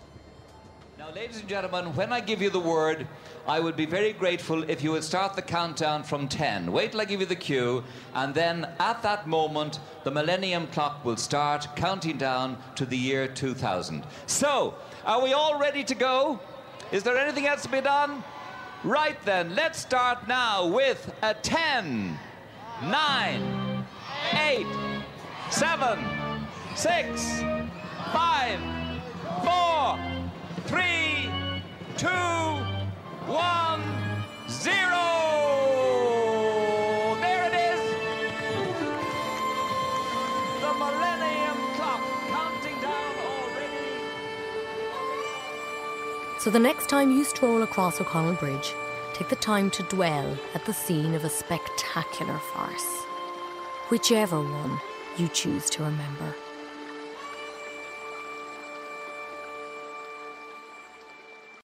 Ladies 1.15 1.41
and 1.41 1.47
gentlemen, 1.47 1.95
when 1.95 2.11
I 2.11 2.19
give 2.19 2.41
you 2.41 2.49
the 2.49 2.59
word, 2.59 3.07
I 3.45 3.59
would 3.59 3.75
be 3.75 3.85
very 3.85 4.13
grateful 4.13 4.67
if 4.67 4.81
you 4.81 4.91
would 4.93 5.03
start 5.03 5.35
the 5.35 5.43
countdown 5.43 6.01
from 6.01 6.27
10. 6.27 6.71
Wait 6.71 6.91
till 6.91 7.01
I 7.01 7.05
give 7.05 7.19
you 7.19 7.27
the 7.27 7.35
cue, 7.35 7.83
and 8.15 8.33
then 8.33 8.67
at 8.79 9.03
that 9.03 9.27
moment, 9.27 9.79
the 10.05 10.09
Millennium 10.09 10.65
Clock 10.67 11.05
will 11.05 11.17
start 11.17 11.67
counting 11.75 12.17
down 12.17 12.57
to 12.73 12.85
the 12.87 12.97
year 12.97 13.27
2000. 13.27 14.03
So, 14.25 14.73
are 15.05 15.21
we 15.21 15.33
all 15.33 15.59
ready 15.59 15.83
to 15.83 15.93
go? 15.93 16.39
Is 16.91 17.03
there 17.03 17.15
anything 17.15 17.45
else 17.45 17.61
to 17.61 17.69
be 17.69 17.81
done? 17.81 18.23
Right 18.83 19.21
then, 19.23 19.53
let's 19.53 19.77
start 19.77 20.27
now 20.27 20.65
with 20.65 21.13
a 21.21 21.35
10, 21.35 22.17
9, 22.81 23.85
8, 24.33 24.65
7, 25.51 25.99
6, 26.75 27.41
5, 28.11 28.59
4, 29.43 30.12
3, 30.67 30.81
2, 31.97 32.07
1, 32.07 33.81
0. 34.49 34.87
There 37.19 37.43
it 37.47 37.53
is. 37.53 37.81
The 40.61 40.73
Millennium 40.73 41.59
Clock 41.75 42.01
counting 42.29 42.77
down 42.81 43.15
already. 43.25 43.91
So 46.39 46.49
the 46.49 46.59
next 46.59 46.87
time 46.89 47.11
you 47.11 47.23
stroll 47.25 47.61
across 47.63 47.99
O'Connell 47.99 48.35
Bridge, 48.35 48.73
take 49.13 49.29
the 49.29 49.35
time 49.35 49.69
to 49.71 49.83
dwell 49.83 50.37
at 50.55 50.65
the 50.65 50.73
scene 50.73 51.13
of 51.13 51.23
a 51.25 51.29
spectacular 51.29 52.39
farce. 52.53 53.03
Whichever 53.89 54.39
one 54.41 54.79
you 55.17 55.27
choose 55.27 55.69
to 55.71 55.83
remember. 55.83 56.33